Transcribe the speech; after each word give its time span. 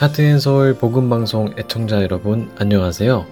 하트앤서울 0.00 0.78
복음방송 0.78 1.56
애청자 1.58 2.02
여러분 2.02 2.50
안녕하세요. 2.56 3.26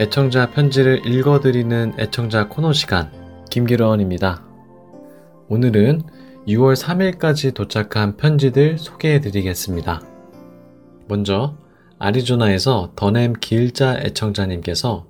애청자 0.00 0.50
편지를 0.50 1.06
읽어드리는 1.06 1.92
애청자 2.00 2.48
코너 2.48 2.72
시간 2.72 3.12
김기런입니다. 3.48 4.44
오늘은 5.46 6.02
6월 6.48 6.74
3일까지 6.74 7.54
도착한 7.54 8.16
편지들 8.16 8.76
소개해드리겠습니다. 8.76 10.02
먼저 11.06 11.56
아리조나에서 12.00 12.90
더넴 12.96 13.34
길자 13.34 14.00
애청자님께서 14.00 15.06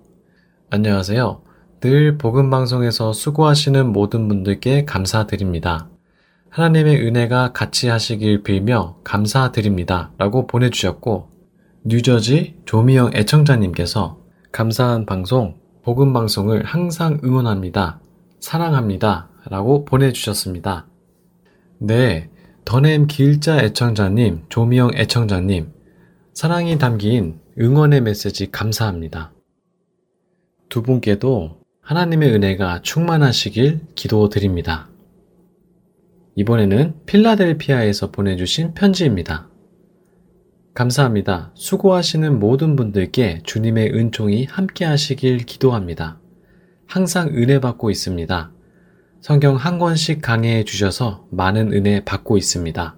안녕하세요. 0.68 1.40
늘 1.80 2.18
복음방송에서 2.18 3.14
수고하시는 3.14 3.90
모든 3.90 4.28
분들께 4.28 4.84
감사드립니다. 4.84 5.88
하나님의 6.54 7.04
은혜가 7.04 7.50
같이 7.52 7.88
하시길 7.88 8.44
빌며 8.44 8.94
감사드립니다. 9.02 10.12
라고 10.18 10.46
보내주셨고, 10.46 11.28
뉴저지 11.82 12.60
조미영 12.64 13.10
애청자님께서 13.12 14.20
감사한 14.52 15.04
방송, 15.04 15.56
복음 15.82 16.12
방송을 16.12 16.64
항상 16.64 17.18
응원합니다. 17.24 17.98
사랑합니다. 18.38 19.30
라고 19.50 19.84
보내주셨습니다. 19.84 20.86
네, 21.78 22.30
더넴 22.64 23.08
길자 23.08 23.58
애청자님, 23.58 24.44
조미영 24.48 24.92
애청자님, 24.94 25.72
사랑이 26.34 26.78
담긴 26.78 27.40
응원의 27.60 28.02
메시지 28.02 28.52
감사합니다. 28.52 29.32
두 30.68 30.84
분께도 30.84 31.62
하나님의 31.80 32.32
은혜가 32.32 32.82
충만하시길 32.82 33.80
기도드립니다. 33.96 34.93
이번에는 36.36 36.94
필라델피아에서 37.06 38.10
보내주신 38.10 38.74
편지입니다. 38.74 39.48
감사합니다. 40.74 41.52
수고하시는 41.54 42.40
모든 42.40 42.74
분들께 42.74 43.42
주님의 43.44 43.94
은총이 43.94 44.46
함께 44.46 44.84
하시길 44.84 45.38
기도합니다. 45.38 46.18
항상 46.86 47.28
은혜 47.28 47.60
받고 47.60 47.90
있습니다. 47.90 48.50
성경 49.20 49.54
한 49.54 49.78
권씩 49.78 50.20
강해해 50.20 50.64
주셔서 50.64 51.26
많은 51.30 51.72
은혜 51.72 52.04
받고 52.04 52.36
있습니다. 52.36 52.96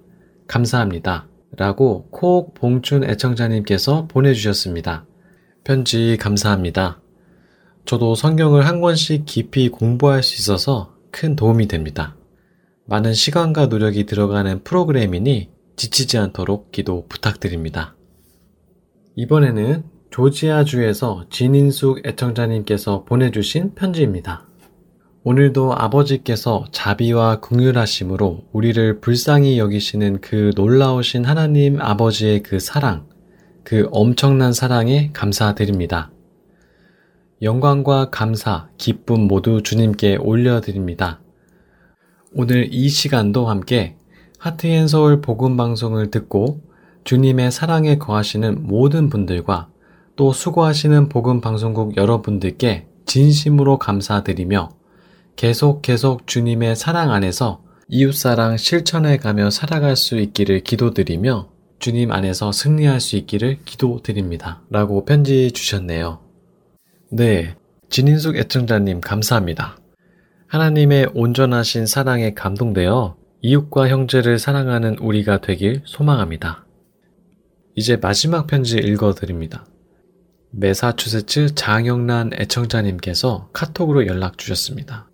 감사합니다. 0.49 1.29
라고 1.57 2.09
콕 2.11 2.55
봉춘 2.55 3.05
애청자님께서 3.05 4.09
보내주셨습니다. 4.09 5.07
편지 5.63 6.17
감사합니다. 6.19 7.01
저도 7.85 8.15
성경을 8.15 8.67
한 8.67 8.81
권씩 8.81 9.27
깊이 9.27 9.69
공부할 9.69 10.23
수 10.23 10.35
있어서 10.41 10.95
큰 11.11 11.37
도움이 11.37 11.69
됩니다. 11.69 12.17
많은 12.89 13.15
시간과 13.15 13.67
노력이 13.67 14.07
들어가는 14.07 14.63
프로그램이니 14.63 15.51
지치지 15.75 16.19
않도록 16.19 16.71
기도 16.71 17.05
부탁드립니다. 17.09 17.97
이번에는 19.17 19.85
조지아주에서 20.11 21.27
진인숙 21.29 22.07
애청자님께서 22.07 23.05
보내주신 23.05 23.75
편지입니다. 23.75 24.47
오늘도 25.25 25.75
아버지께서 25.75 26.65
자비와 26.71 27.41
긍휼하심으로 27.41 28.45
우리를 28.53 29.01
불쌍히 29.01 29.59
여기시는 29.59 30.21
그 30.21 30.53
놀라우신 30.55 31.25
하나님 31.25 31.81
아버지의 31.81 32.45
그 32.45 32.61
사랑, 32.61 33.09
그 33.65 33.89
엄청난 33.91 34.53
사랑에 34.53 35.11
감사드립니다. 35.13 36.13
영광과 37.43 38.11
감사, 38.11 38.69
기쁨 38.79 39.23
모두 39.23 39.63
주님께 39.63 40.19
올려드립니다. 40.21 41.21
오늘 42.35 42.69
이 42.73 42.89
시간도 42.89 43.47
함께 43.47 43.97
하트앤서울 44.39 45.21
복음방송을 45.21 46.11
듣고 46.11 46.61
주님의 47.05 47.53
사랑에 47.53 47.99
거하시는 47.99 48.67
모든 48.67 49.09
분들과 49.09 49.69
또 50.17 50.33
수고하시는 50.33 51.09
복음방송국 51.09 51.97
여러분들께 51.97 52.87
진심으로 53.07 53.79
감사드리며 53.79 54.71
계속 55.37 55.83
계속 55.83 56.27
주님의 56.27 56.75
사랑 56.77 57.13
안에서 57.13 57.63
이웃사랑 57.89 58.57
실천해 58.57 59.17
가며 59.17 59.51
살아갈 59.51 59.95
수 59.95 60.19
있기를 60.19 60.61
기도드리며 60.61 61.49
주님 61.79 62.11
안에서 62.11 62.51
승리할 62.53 63.01
수 63.01 63.17
있기를 63.17 63.61
기도드립니다. 63.65 64.63
라고 64.71 65.05
편지 65.05 65.53
주셨네요. 65.53 66.19
네. 67.13 67.55
진인숙 67.89 68.37
애청자님 68.37 69.01
감사합니다. 69.01 69.77
하나님의 70.49 71.11
온전하신 71.15 71.87
사랑에 71.87 72.33
감동되어 72.33 73.17
이웃과 73.43 73.89
형제를 73.89 74.39
사랑하는 74.39 74.97
우리가 74.99 75.41
되길 75.41 75.83
소망합니다. 75.85 76.67
이제 77.75 77.97
마지막 77.97 78.47
편지 78.47 78.77
읽어드립니다. 78.77 79.67
메사추세츠 80.53 81.55
장영란 81.55 82.31
애청자님께서 82.35 83.51
카톡으로 83.53 84.07
연락 84.07 84.39
주셨습니다. 84.39 85.11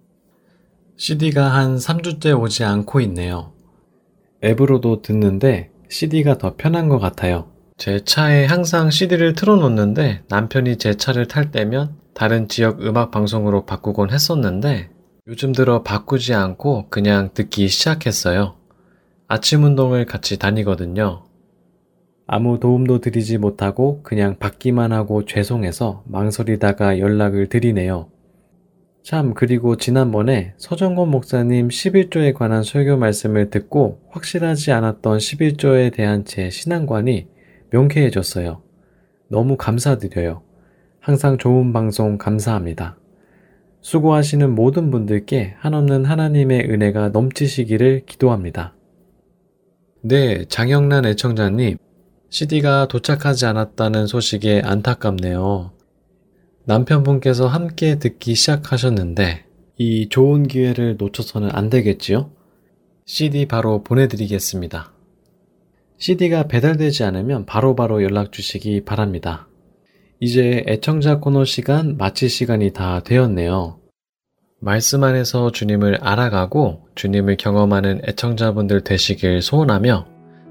CD가 0.97 1.53
한 1.55 1.77
3주째 1.77 2.39
오지 2.39 2.65
않고 2.65 3.01
있네요. 3.01 3.53
앱으로도 4.45 5.03
듣는데 5.03 5.71
CD가 5.89 6.39
더 6.39 6.57
편한 6.57 6.89
것 6.89 6.99
같아요. 6.99 7.51
제 7.79 8.05
차에 8.05 8.45
항상 8.45 8.91
CD를 8.91 9.33
틀어놓는데 9.33 10.25
남편이 10.29 10.77
제 10.77 10.95
차를 10.95 11.27
탈 11.27 11.51
때면 11.51 11.97
다른 12.15 12.47
지역 12.49 12.83
음악 12.83 13.11
방송으로 13.11 13.65
바꾸곤 13.65 14.11
했었는데 14.11 14.91
요즘 15.29 15.53
들어 15.53 15.85
바꾸지 15.85 16.35
않고 16.35 16.89
그냥 16.91 17.31
듣기 17.33 17.69
시작했어요. 17.69 18.57
아침 19.29 19.63
운동을 19.63 20.05
같이 20.05 20.37
다니거든요. 20.37 21.23
아무 22.27 22.59
도움도 22.59 22.99
드리지 22.99 23.39
못하고 23.39 24.03
그냥 24.03 24.37
받기만 24.41 24.91
하고 24.91 25.25
죄송해서 25.25 26.03
망설이다가 26.07 26.99
연락을 26.99 27.49
드리네요. 27.49 28.11
참, 29.05 29.35
그리고 29.35 29.77
지난번에 29.77 30.55
서정권 30.57 31.09
목사님 31.13 31.69
11조에 31.69 32.35
관한 32.35 32.65
설교 32.65 32.97
말씀을 32.97 33.51
듣고 33.51 34.01
확실하지 34.11 34.73
않았던 34.73 35.19
11조에 35.19 35.95
대한 35.95 36.25
제 36.25 36.51
신앙관이 36.51 37.29
명쾌해졌어요. 37.71 38.61
너무 39.29 39.57
감사드려요. 39.57 40.43
항상 40.99 41.39
좋은 41.39 41.73
방송 41.73 42.19
감사합니다. 42.19 42.97
수고하시는 43.83 44.55
모든 44.55 44.91
분들께 44.91 45.55
한없는 45.59 46.05
하나님의 46.05 46.71
은혜가 46.71 47.11
넘치시기를 47.11 48.07
기도합니다. 48.07 48.75
네, 50.03 50.45
장영란 50.47 51.05
애청자님, 51.05 51.79
CD가 52.31 52.87
도착하지 52.89 53.47
않았다는 53.47 54.07
소식에 54.07 54.63
안타깝네요. 54.65 55.73
남편분께서 56.65 57.49
함께 57.49 57.99
듣기 57.99 58.35
시작하셨는데, 58.35 59.45
이 59.79 60.09
좋은 60.09 60.45
기회를 60.45 60.97
놓쳐서는 60.97 61.51
안 61.53 61.69
되겠지요? 61.69 62.31
CD 63.05 63.47
바로 63.47 63.83
보내드리겠습니다. 63.83 64.93
CD가 65.99 66.45
배달되지 66.45 67.03
않으면 67.05 67.47
바로바로 67.47 67.75
바로 67.75 68.03
연락 68.05 68.33
주시기 68.33 68.85
바랍니다. 68.85 69.49
이제 70.25 70.63
애청자 70.69 71.19
코너 71.19 71.45
시간 71.45 71.97
마칠 71.97 72.31
시간이 72.31 72.73
다 72.73 73.01
되었네요. 73.01 73.81
말씀 74.61 75.03
안에서 75.03 75.51
주님을 75.51 75.99
알아가고 76.01 76.87
주님을 76.95 77.37
경험하는 77.37 78.03
애청자분들 78.07 78.83
되시길 78.83 79.43
소원하며 79.43 80.07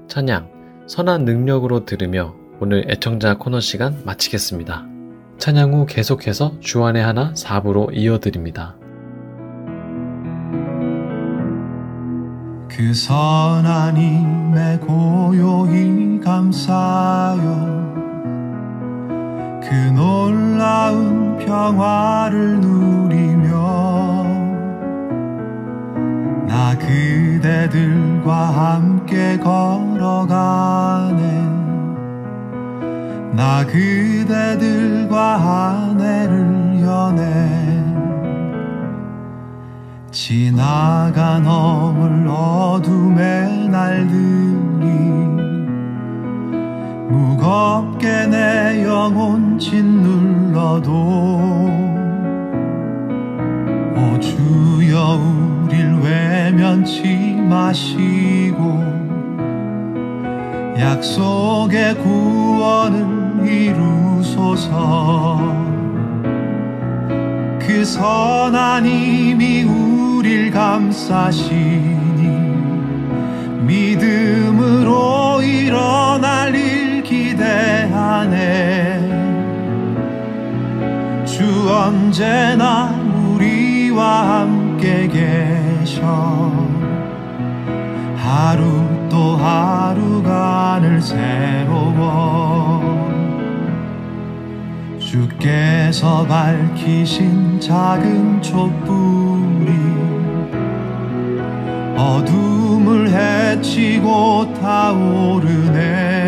찬양, 0.08 0.84
선한 0.86 1.24
능력으로 1.24 1.86
들으며 1.86 2.34
오늘 2.60 2.84
애청자 2.90 3.38
코너 3.38 3.60
시간 3.60 3.98
마치겠습니다. 4.04 4.84
찬양 5.38 5.72
후 5.72 5.86
계속해서 5.86 6.60
주안의 6.60 7.02
하나 7.02 7.32
4부로 7.32 7.96
이어드립니다. 7.96 8.76
그 12.68 12.92
선한 12.92 13.96
힘에 13.96 14.78
고요히 14.80 16.20
감사요 16.20 18.01
그 19.62 19.74
놀라운 19.94 21.38
평화를 21.38 22.60
누리며 22.60 23.52
나 26.46 26.76
그대들과 26.76 28.32
함께 28.34 29.38
걸어가네. 29.38 31.22
나 33.34 33.64
그대들과 33.66 35.16
아내를 35.88 36.82
연해 36.82 37.82
지나가 40.10 41.38
넘을 41.38 42.28
어둠의 42.28 43.68
날들이 43.68 44.51
무겁게 47.12 48.26
내 48.26 48.84
영혼 48.84 49.58
짓눌러도 49.58 50.90
오 53.94 54.18
주여 54.18 55.20
우릴 55.66 55.92
외면치 56.00 57.36
마시고 57.50 58.82
약속의 60.78 61.96
구원은 61.96 63.46
이루소서. 63.46 65.38
그 67.60 67.84
선한 67.84 68.86
힘이 68.86 69.64
우릴 69.64 70.50
감싸시니 70.50 71.92
믿음으로 73.66 75.42
일어날 75.42 76.54
일 77.42 77.88
기대하네 77.88 79.00
주 81.24 81.44
언제나 81.70 82.90
우리와 83.26 84.42
함께 84.42 85.08
계셔. 85.08 86.52
하루 88.16 89.08
또 89.08 89.36
하루가 89.36 90.78
늘 90.80 91.00
새로워. 91.02 92.80
주께서 94.98 96.24
밝히신 96.26 97.60
작은 97.60 98.40
촛불이 98.40 99.72
어둠을 101.96 103.10
헤치고 103.10 104.54
타오르네 104.54 106.21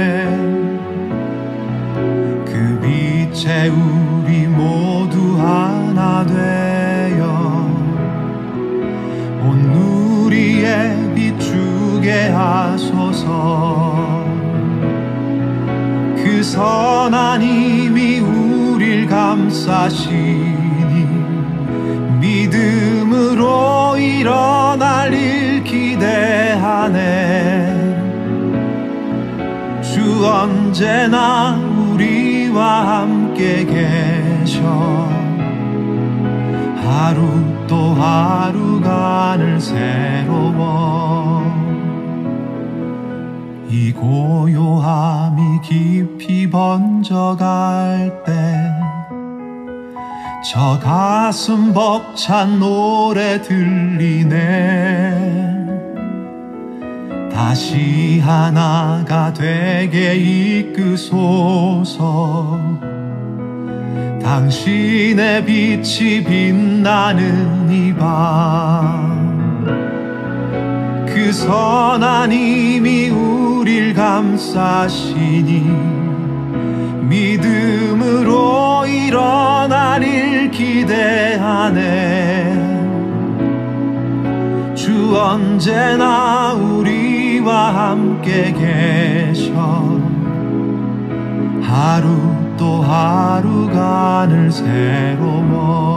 빛에 3.45 3.69
우리 3.69 4.47
모두 4.47 5.39
하나 5.39 6.25
되어 6.25 7.25
온 9.43 9.59
누리에 9.71 11.13
비추게 11.15 12.29
하소서. 12.29 14.25
그 16.17 16.43
선한 16.43 17.43
힘이 17.43 18.21
우릴 18.21 19.07
감싸시니 19.07 20.15
믿음으로 22.21 23.99
일어날 23.99 25.13
일 25.13 25.63
기대하네. 25.63 27.05
주 29.83 30.27
언제나 30.27 31.59
우리와 31.93 33.03
함께 33.03 33.24
계셔. 33.35 34.63
하루 36.77 37.67
또 37.67 37.95
하루가 37.95 39.37
늘 39.37 39.61
새로워. 39.61 41.43
이 43.69 43.93
고요함이 43.93 45.61
깊이 45.63 46.49
번져갈 46.49 48.23
때 48.25 48.75
저 50.45 50.79
가슴 50.79 51.73
벅찬 51.73 52.59
노래 52.61 53.41
들리네. 53.41 54.37
다시 57.33 58.21
하나가 58.21 59.33
되게 59.33 60.15
이끄소서 60.15 61.41
당신의 64.25 65.45
빛이 65.45 66.25
빛나는 66.25 67.71
이 67.71 67.95
밤. 67.95 69.15
그 71.07 71.31
선한 71.31 72.33
힘이 72.33 73.11
우릴 73.11 73.93
감싸시니 73.93 75.71
믿음으로 77.03 78.87
일어날 78.87 80.03
일 80.03 80.51
기대하네. 80.51 81.85
주 84.75 85.17
언제나 85.17 86.55
우리와 86.55 87.91
함께 87.91 88.53
계셔. 88.53 90.01
하루 91.61 92.44
또 92.57 92.83
하루가 92.83 94.27
늘 94.29 94.51
새로워 94.51 95.95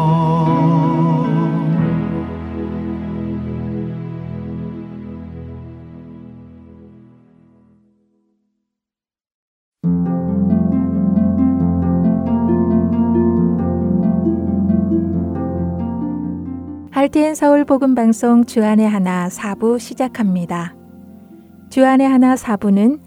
할티엔 16.91 17.35
서울 17.35 17.63
복음 17.63 17.95
방송 17.95 18.43
주안의 18.43 18.89
하나 18.89 19.29
4부 19.29 19.79
시작합니다. 19.79 20.75
주안의 21.69 22.07
하나 22.07 22.35
4부는 22.35 23.06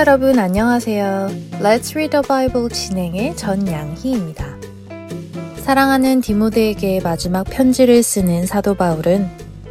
여러분 0.00 0.38
안녕하세요. 0.38 1.28
Let's 1.60 1.90
Read 1.94 2.08
the 2.12 2.22
Bible 2.26 2.70
진행의 2.70 3.36
전양희입니다. 3.36 4.46
사랑하는 5.58 6.22
디모데에게 6.22 7.02
마지막 7.02 7.44
편지를 7.44 8.02
쓰는 8.02 8.46
사도 8.46 8.74
바울은 8.74 9.28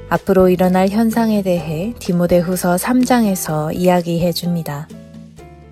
앞으로 0.08 0.50
일어날 0.50 0.90
현상에 0.90 1.42
대해 1.42 1.96
디모데 1.98 2.38
후서 2.38 2.76
3장에서 2.76 3.74
이야기해 3.74 4.32
줍니다. 4.32 4.88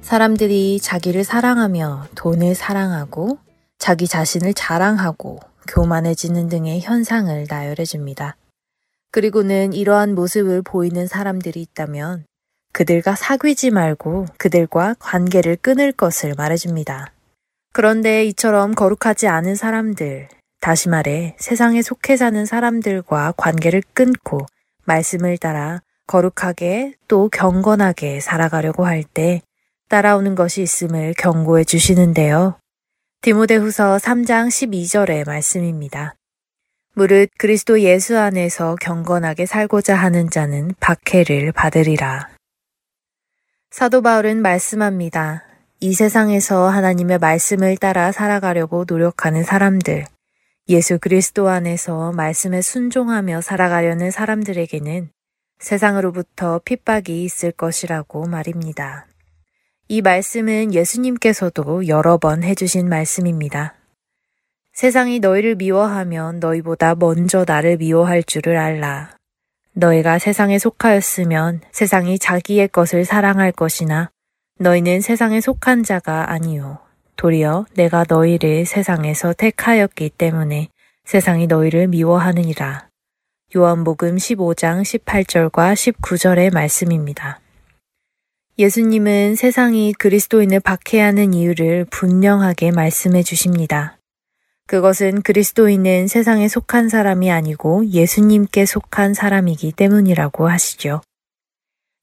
사람들이 0.02 0.80
자기를 0.80 1.24
사랑하며 1.24 2.08
돈을 2.16 2.56
사랑하고 2.56 3.38
자기 3.78 4.08
자신을 4.08 4.56
자랑하고 4.56 5.40
교만해지는 5.68 6.50
등의 6.50 6.82
현상을 6.82 7.46
나열해 7.48 7.86
줍니다. 7.86 8.38
그리고는 9.12 9.74
이러한 9.74 10.16
모습을 10.16 10.64
보이는 10.64 11.06
사람들이 11.06 11.62
있다면 11.62 12.26
그들과 12.78 13.16
사귀지 13.16 13.72
말고 13.72 14.28
그들과 14.38 14.96
관계를 15.00 15.56
끊을 15.56 15.92
것을 15.92 16.36
말해줍니다. 16.38 17.12
그런데 17.74 18.24
이처럼 18.26 18.76
거룩하지 18.76 19.28
않은 19.28 19.56
사람들, 19.56 20.28
다시 20.62 20.88
말해 20.88 21.36
세상에 21.40 21.82
속해 21.82 22.18
사는 22.18 22.46
사람들과 22.46 23.34
관계를 23.36 23.82
끊고 23.96 24.46
말씀을 24.86 25.40
따라 25.40 25.82
거룩하게 26.06 26.94
또 27.08 27.30
경건하게 27.30 28.20
살아가려고 28.20 28.86
할 28.86 29.04
때 29.04 29.42
따라오는 29.90 30.36
것이 30.36 30.62
있음을 30.62 31.16
경고해 31.18 31.64
주시는데요. 31.64 32.60
디모데 33.24 33.56
후서 33.56 33.98
3장 33.98 34.50
12절의 34.50 35.26
말씀입니다. 35.26 36.14
무릇 36.94 37.32
그리스도 37.40 37.82
예수 37.82 38.20
안에서 38.20 38.76
경건하게 38.80 39.48
살고자 39.48 39.96
하는 39.96 40.30
자는 40.30 40.76
박해를 40.80 41.54
받으리라. 41.54 42.37
사도 43.70 44.02
바울은 44.02 44.42
말씀합니다. 44.42 45.44
이 45.82 45.94
세상에서 45.94 46.70
하나님의 46.70 47.20
말씀을 47.20 47.78
따라 47.78 48.12
살아가려고 48.12 48.86
노력하는 48.88 49.44
사람들, 49.44 50.06
예수 50.70 50.98
그리스도 51.00 51.50
안에서 51.50 52.14
말씀에 52.14 52.62
순종하며 52.62 53.42
살아가려는 53.42 54.10
사람들에게는 54.10 55.10
세상으로부터 55.60 56.62
핍박이 56.64 57.24
있을 57.24 57.52
것이라고 57.52 58.28
말입니다. 58.28 59.06
이 59.90 60.02
말씀은 60.02 60.74
예수님께서도 60.74 61.88
여러 61.88 62.18
번 62.18 62.44
해주신 62.44 62.88
말씀입니다. 62.88 63.76
세상이 64.74 65.20
너희를 65.20 65.56
미워하면 65.56 66.40
너희보다 66.40 66.96
먼저 66.96 67.44
나를 67.46 67.78
미워할 67.78 68.24
줄을 68.24 68.58
알라. 68.58 69.17
너희가 69.78 70.18
세상에 70.18 70.58
속하였으면 70.58 71.62
세상이 71.72 72.18
자기의 72.18 72.70
것을 72.70 73.06
사랑할 73.06 73.52
것이나 73.52 74.10
너희는 74.60 75.02
세상에 75.02 75.40
속한 75.40 75.84
자가 75.84 76.32
아니요. 76.32 76.80
도리어 77.16 77.66
내가 77.76 78.04
너희를 78.08 78.66
세상에서 78.66 79.34
택하였기 79.34 80.10
때문에 80.18 80.70
세상이 81.06 81.46
너희를 81.46 81.88
미워하느니라. 81.88 82.88
요한복음 83.56 84.16
15장 84.16 84.82
18절과 84.82 85.74
19절의 85.74 86.52
말씀입니다. 86.54 87.40
예수님은 88.58 89.36
세상이 89.36 89.94
그리스도인을 89.94 90.60
박해하는 90.60 91.36
이유를 91.36 91.86
분명하게 91.92 92.72
말씀해 92.72 93.22
주십니다. 93.22 93.97
그것은 94.68 95.22
그리스도인은 95.22 96.08
세상에 96.08 96.48
속한 96.48 96.90
사람이 96.90 97.32
아니고 97.32 97.88
예수님께 97.88 98.66
속한 98.66 99.14
사람이기 99.14 99.72
때문이라고 99.72 100.50
하시죠. 100.50 101.02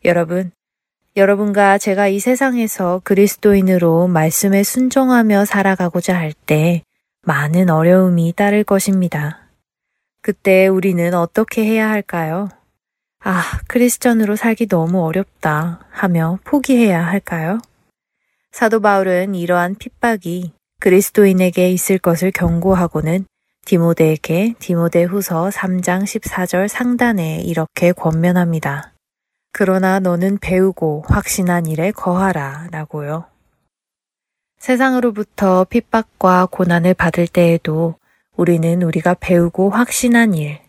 여러분, 0.04 0.50
여러분과 1.14 1.78
제가 1.78 2.08
이 2.08 2.18
세상에서 2.18 3.02
그리스도인으로 3.04 4.08
말씀에 4.08 4.62
순종하며 4.62 5.44
살아가고자 5.44 6.16
할 6.16 6.32
때 6.46 6.82
많은 7.22 7.70
어려움이 7.70 8.32
따를 8.36 8.64
것입니다. 8.64 9.48
그때 10.20 10.66
우리는 10.66 11.14
어떻게 11.14 11.64
해야 11.64 11.88
할까요? 11.88 12.48
아, 13.22 13.42
크리스천으로 13.68 14.36
살기 14.36 14.66
너무 14.68 15.02
어렵다 15.04 15.86
하며 15.90 16.38
포기해야 16.44 17.06
할까요? 17.06 17.60
사도 18.52 18.80
바울은 18.80 19.34
이러한 19.34 19.76
핍박이 19.76 20.52
그리스도인에게 20.84 21.70
있을 21.70 21.96
것을 21.96 22.30
경고하고는 22.30 23.24
디모데에게 23.64 24.52
디모데 24.58 25.04
후서 25.04 25.48
3장 25.48 26.02
14절 26.02 26.68
상단에 26.68 27.40
이렇게 27.40 27.92
권면합니다. 27.92 28.92
그러나 29.50 29.98
너는 29.98 30.36
배우고 30.36 31.04
확신한 31.08 31.64
일에 31.64 31.90
거하라 31.90 32.68
라고요. 32.70 33.24
세상으로부터 34.58 35.64
핍박과 35.64 36.48
고난을 36.50 36.92
받을 36.92 37.26
때에도 37.28 37.94
우리는 38.36 38.82
우리가 38.82 39.14
배우고 39.14 39.70
확신한 39.70 40.34
일, 40.34 40.60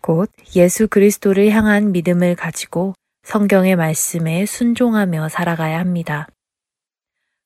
곧 0.00 0.32
예수 0.56 0.88
그리스도를 0.88 1.48
향한 1.50 1.92
믿음을 1.92 2.34
가지고 2.34 2.94
성경의 3.22 3.76
말씀에 3.76 4.46
순종하며 4.46 5.28
살아가야 5.28 5.78
합니다. 5.78 6.26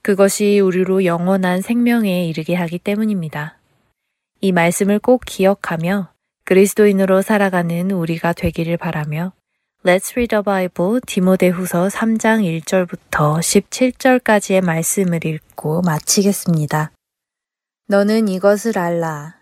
그것이 0.05 0.61
우리로 0.61 1.07
영원한 1.07 1.63
생명에 1.63 2.27
이르게 2.27 2.55
하기 2.55 2.79
때문입니다. 2.79 3.57
이 4.43 4.53
말씀을 4.53 4.99
꼭 4.99 5.23
기억하며 5.25 6.13
그리스도인으로 6.45 7.23
살아가는 7.23 7.91
우리가 7.91 8.35
되기를 8.35 8.77
바라며 8.77 9.33
Let's 9.83 10.13
Read 10.13 10.29
the 10.29 10.43
Bible 10.45 11.01
디모데후서 11.07 11.89
3장 11.89 12.43
1절부터 12.61 13.39
17절까지의 13.39 14.63
말씀을 14.63 15.25
읽고 15.25 15.81
마치겠습니다. 15.81 16.93
너는 17.89 18.29
이것을 18.29 18.77
알라. 18.77 19.37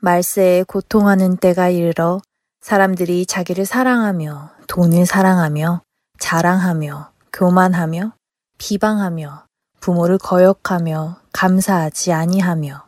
말세에 0.00 0.62
고통하는 0.62 1.36
때가 1.36 1.68
이르러 1.68 2.22
사람들이 2.62 3.26
자기를 3.26 3.66
사랑하며 3.66 4.50
돈을 4.66 5.04
사랑하며 5.04 5.82
자랑하며 6.18 7.12
교만하며 7.34 8.14
비방하며 8.56 9.49
부모를 9.80 10.18
거역하며 10.18 11.16
감사하지 11.32 12.12
아니하며 12.12 12.86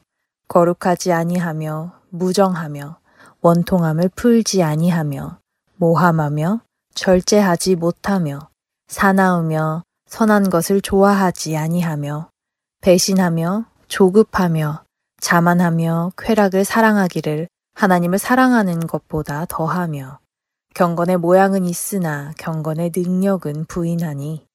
거룩하지 0.49 1.13
아니하며 1.13 1.93
무정하며 2.11 2.99
원통함을 3.41 4.11
풀지 4.15 4.63
아니하며 4.63 5.39
모함하며 5.77 6.61
절제하지 6.95 7.77
못하며 7.77 8.51
사나우며 8.89 9.83
선한 10.07 10.51
것을 10.51 10.83
좋아하지 10.83 11.57
아니하며 11.57 12.29
배신하며 12.83 13.65
조급하며 13.89 14.85
자만하며 15.21 16.13
쾌락을 16.19 16.65
사랑하기를 16.65 17.49
하나님을 17.75 18.19
사랑하는 18.19 18.87
것보다 18.87 19.47
더하며 19.49 20.19
경건의 20.75 21.17
모양은 21.17 21.65
있으나 21.65 22.33
경건의 22.37 22.93
능력은 22.95 23.65
부인하니 23.67 24.47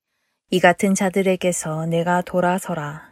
이 0.49 0.61
같은 0.61 0.95
자들에게서 0.95 1.87
내가 1.87 2.21
돌아서라. 2.21 3.09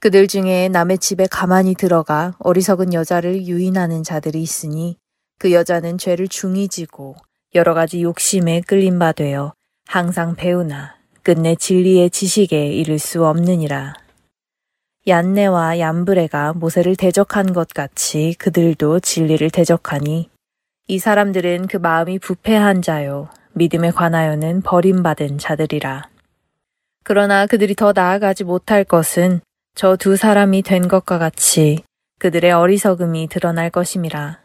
그들 0.00 0.26
중에 0.26 0.68
남의 0.68 0.98
집에 0.98 1.28
가만히 1.30 1.76
들어가 1.76 2.34
어리석은 2.40 2.92
여자를 2.92 3.46
유인하는 3.46 4.02
자들이 4.02 4.42
있으니 4.42 4.96
그 5.38 5.52
여자는 5.52 5.96
죄를 5.96 6.26
중히 6.26 6.66
지고 6.66 7.14
여러 7.54 7.72
가지 7.72 8.02
욕심에 8.02 8.62
끌린 8.62 8.98
바 8.98 9.12
되어 9.12 9.54
항상 9.86 10.34
배우나 10.34 10.96
끝내 11.22 11.54
진리의 11.54 12.10
지식에 12.10 12.72
이를 12.72 12.98
수 12.98 13.24
없느니라. 13.24 13.94
얀네와 15.06 15.78
얀브레가 15.78 16.54
모세를 16.54 16.96
대적한 16.96 17.52
것 17.52 17.68
같이 17.68 18.34
그들도 18.40 18.98
진리를 18.98 19.50
대적하니 19.50 20.30
이 20.88 20.98
사람들은 20.98 21.68
그 21.68 21.76
마음이 21.76 22.18
부패한 22.18 22.82
자요 22.82 23.28
믿음에 23.52 23.92
관하여는 23.92 24.62
버림받은 24.62 25.38
자들이라. 25.38 26.15
그러나 27.08 27.46
그들이 27.46 27.76
더 27.76 27.92
나아가지 27.94 28.42
못할 28.42 28.82
것은 28.82 29.40
저 29.76 29.94
두 29.94 30.16
사람이 30.16 30.62
된 30.62 30.88
것과 30.88 31.18
같이 31.18 31.84
그들의 32.18 32.50
어리석음이 32.50 33.28
드러날 33.28 33.70
것임이라. 33.70 34.40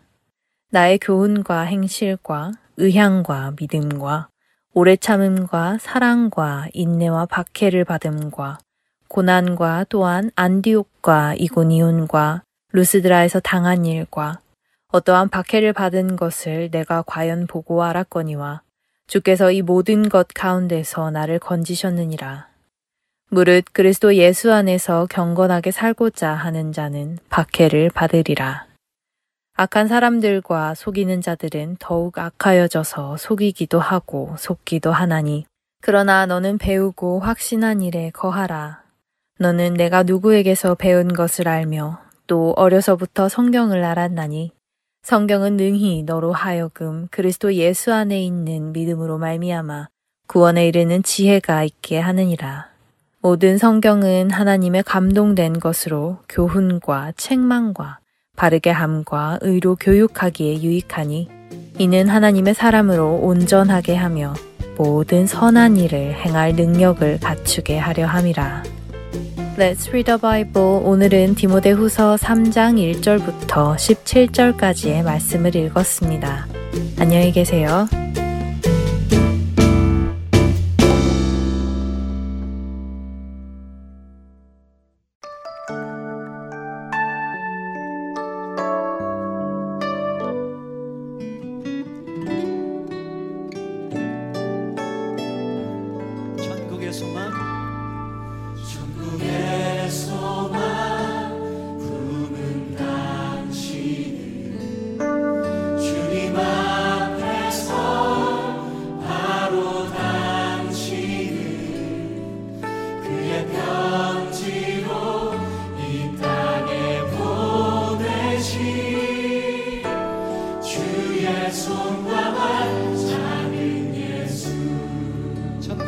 나의 0.70 1.00
교훈과 1.00 1.62
행실과 1.62 2.51
의향과 2.77 3.53
믿음과 3.60 4.27
오래 4.75 4.96
참음과 4.96 5.80
사랑과 5.80 6.68
인내와 6.74 7.25
박해를 7.25 7.84
받음과 7.84 8.60
고난과 9.08 9.88
또한 9.89 10.30
안디옥과 10.36 11.34
이고니온과 11.39 12.44
루스드라에서 12.74 13.39
당한 13.39 13.86
일과 13.86 14.39
어떠한 14.89 15.30
박해를 15.30 15.74
받은 15.74 16.15
것을 16.15 16.70
내가 16.70 17.01
과연 17.08 17.48
보고 17.48 17.82
알았거니와 17.82 18.62
주께서 19.08 19.51
이 19.51 19.63
모든 19.63 20.10
것 20.10 20.27
가운데서 20.36 21.10
나를 21.10 21.39
건지셨느니라. 21.39 22.50
무릇 23.33 23.63
그리스도 23.71 24.15
예수 24.15 24.51
안에서 24.51 25.07
경건하게 25.09 25.71
살고자 25.71 26.33
하는 26.33 26.73
자는 26.73 27.17
박해를 27.29 27.89
받으리라. 27.89 28.65
악한 29.53 29.88
사람들과 29.88 30.75
속이는 30.75 31.21
자들은 31.21 31.77
더욱 31.79 32.17
악하여져서 32.17 33.15
속이기도 33.15 33.79
하고 33.79 34.35
속기도 34.38 34.91
하나니 34.91 35.45
그러나 35.81 36.25
너는 36.25 36.57
배우고 36.57 37.21
확신한 37.21 37.79
일에 37.81 38.09
거하라. 38.09 38.83
너는 39.39 39.75
내가 39.75 40.03
누구에게서 40.03 40.75
배운 40.75 41.07
것을 41.07 41.47
알며 41.47 42.01
또 42.27 42.51
어려서부터 42.57 43.29
성경을 43.29 43.81
알았나니 43.85 44.51
성경은 45.03 45.55
능히 45.55 46.03
너로 46.03 46.33
하여금 46.33 47.07
그리스도 47.09 47.53
예수 47.53 47.93
안에 47.93 48.21
있는 48.21 48.73
믿음으로 48.73 49.19
말미암아 49.19 49.88
구원에 50.27 50.67
이르는 50.67 51.01
지혜가 51.03 51.63
있게 51.63 51.97
하느니라. 51.97 52.71
모든 53.24 53.60
성경은 53.60 54.32
하나님의 54.32 54.82
감동된 54.82 55.60
것으로 55.60 56.18
교훈과 56.28 57.13
책망과 57.16 58.00
바르게 58.36 58.72
함과 58.72 59.38
의로 59.42 59.75
교육하기에 59.75 60.63
유익하니 60.63 61.30
이는 61.78 62.10
하나님의 62.10 62.56
사람으로 62.56 63.20
온전하게 63.22 63.96
하며 63.96 64.34
모든 64.75 65.28
선한 65.28 65.78
일을 65.78 66.16
행할 66.16 66.54
능력을 66.54 67.20
갖추게 67.20 67.78
하려 67.78 68.08
함이라. 68.08 68.63
Let's 69.56 69.90
read 69.90 70.06
the 70.06 70.20
Bible. 70.20 70.84
오늘은 70.84 71.36
디모데 71.36 71.72
후서 71.72 72.16
3장 72.16 73.01
1절부터 73.01 73.75
17절까지의 73.75 75.04
말씀을 75.04 75.56
읽었습니다. 75.56 76.48
안녕히 76.98 77.32
계세요. 77.32 77.88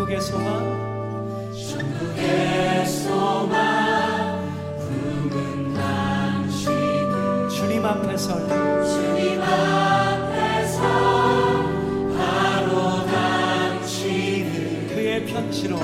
천국의 0.03 0.19
소망 0.19 1.51
천국의 1.53 2.85
소망 2.85 4.43
품은 4.79 5.73
당신을 5.73 7.49
주님 7.49 7.85
앞에 7.85 8.17
설 8.17 8.45
주님 8.83 9.41
앞에 9.41 10.65
설 10.67 10.83
바로 12.17 13.05
당신을 13.05 14.87
그의 14.89 15.25
편지로 15.25 15.77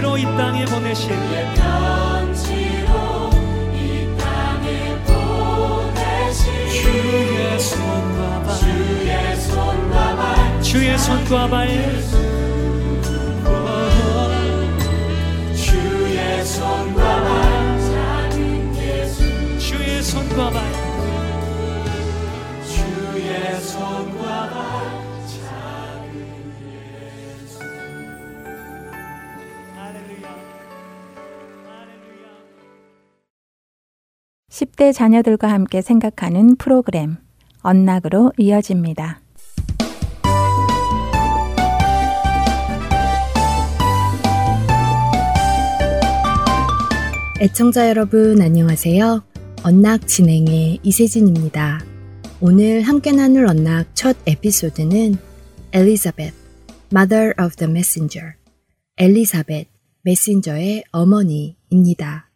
평지로 0.00 0.16
이 0.16 0.24
땅에 0.24 0.64
보내신 0.64 1.10
주의 6.70 7.60
손과 7.60 8.42
발. 8.42 8.58
주의 10.62 10.98
손과 10.98 11.46
발. 11.48 12.19
10대 34.80 34.94
자녀들과 34.94 35.48
함께 35.48 35.82
생각하는 35.82 36.56
프로그램 36.56 37.16
언락으로 37.60 38.32
이어집니다. 38.38 39.20
애청자 47.42 47.90
여러분 47.90 48.40
안녕하세요. 48.40 49.22
언락 49.64 50.08
진행의 50.08 50.80
이세진입니다. 50.82 51.84
오늘 52.40 52.80
함께 52.80 53.12
나눌 53.12 53.46
언락 53.46 53.94
첫 53.94 54.16
에피소드는 54.26 55.16
엘리자벳, 55.72 56.32
Mother 56.90 57.34
of 57.38 57.56
the 57.56 57.70
Messenger, 57.70 58.32
엘리자벳, 58.96 59.68
메신저의 60.04 60.84
어머니입니다. 60.90 62.29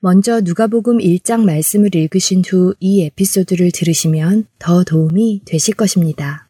먼저 0.00 0.40
누가복음 0.40 0.98
1장 0.98 1.44
말씀을 1.44 1.94
읽으신 1.94 2.42
후 2.46 2.74
이 2.80 3.02
에피소드를 3.04 3.70
들으시면 3.72 4.46
더 4.58 4.84
도움이 4.84 5.42
되실 5.46 5.74
것입니다. 5.74 6.48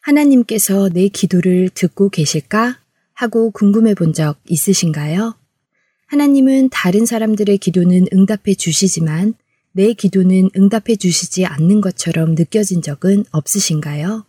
하나님께서 0.00 0.88
내 0.88 1.08
기도를 1.08 1.68
듣고 1.70 2.08
계실까? 2.08 2.78
하고 3.14 3.50
궁금해 3.50 3.94
본 3.94 4.12
적 4.12 4.38
있으신가요? 4.48 5.34
하나님은 6.06 6.68
다른 6.70 7.06
사람들의 7.06 7.58
기도는 7.58 8.06
응답해 8.12 8.54
주시지만 8.56 9.34
내 9.72 9.92
기도는 9.92 10.50
응답해 10.56 10.96
주시지 10.96 11.44
않는 11.46 11.80
것처럼 11.80 12.34
느껴진 12.34 12.82
적은 12.82 13.24
없으신가요? 13.30 14.24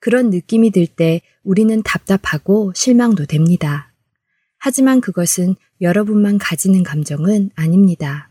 그런 0.00 0.30
느낌이 0.30 0.70
들 0.70 0.86
때 0.86 1.20
우리는 1.42 1.82
답답하고 1.82 2.72
실망도 2.74 3.26
됩니다. 3.26 3.92
하지만 4.58 5.00
그것은 5.00 5.54
여러분만 5.80 6.38
가지는 6.38 6.82
감정은 6.82 7.50
아닙니다. 7.54 8.30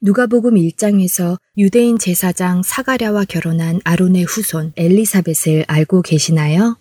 누가복음 0.00 0.54
1장에서 0.54 1.38
유대인 1.56 1.98
제사장 1.98 2.62
사가랴와 2.62 3.24
결혼한 3.24 3.80
아론의 3.84 4.24
후손 4.24 4.72
엘리사벳을 4.76 5.64
알고 5.66 6.02
계시나요? 6.02 6.76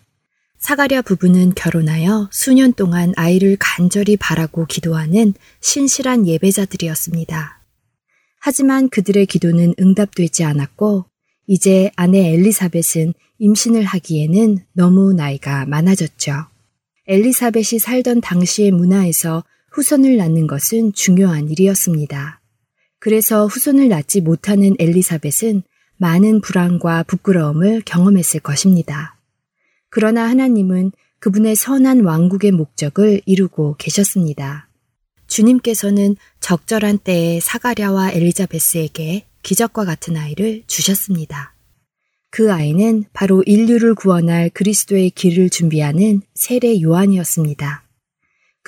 사가랴 0.60 1.04
부부는 1.04 1.54
결혼하여 1.56 2.30
수년 2.32 2.74
동안 2.74 3.14
아이를 3.16 3.58
간절히 3.60 4.18
바라고 4.18 4.66
기도하는 4.66 5.34
신실한 5.62 6.28
예배자들이었습니다. 6.28 7.64
하지만 8.40 8.90
그들의 8.90 9.26
기도는 9.26 9.74
응답되지 9.80 10.44
않았고 10.44 11.06
이제 11.48 11.92
아내 11.96 12.34
엘리사벳은 12.34 13.14
임신을 13.40 13.84
하기에는 13.84 14.60
너무 14.74 15.14
나이가 15.14 15.66
많아졌죠. 15.66 16.34
엘리사벳이 17.08 17.80
살던 17.80 18.22
당시의 18.22 18.72
문화에서 18.72 19.44
후손을 19.78 20.18
낳는 20.18 20.48
것은 20.48 20.92
중요한 20.94 21.50
일이었습니다. 21.50 22.42
그래서 22.98 23.46
후손을 23.46 23.90
낳지 23.90 24.22
못하는 24.22 24.76
엘리사벳은 24.80 25.62
많은 25.98 26.42
불안과 26.42 27.04
부끄러움을 27.04 27.84
경험했을 27.86 28.40
것입니다. 28.40 29.20
그러나 29.92 30.28
하나님은 30.28 30.94
그분의 31.20 31.56
선한 31.56 32.06
왕국의 32.06 32.54
목적을 32.54 33.22
이루고 33.28 33.76
계셨습니다. 33.78 34.68
주님께서는 35.28 36.16
적절한 36.40 36.98
때에 36.98 37.40
사가랴와 37.40 38.14
엘리자베스에게 38.14 39.28
기적과 39.44 39.86
같은 39.86 40.18
아이를 40.18 40.64
주셨습니다. 40.66 41.54
그 42.32 42.52
아이는 42.52 43.04
바로 43.14 43.44
인류를 43.44 43.94
구원할 43.94 44.50
그리스도의 44.50 45.12
길을 45.12 45.52
준비하는 45.52 46.22
세례 46.34 46.82
요한이었습니다. 46.82 47.87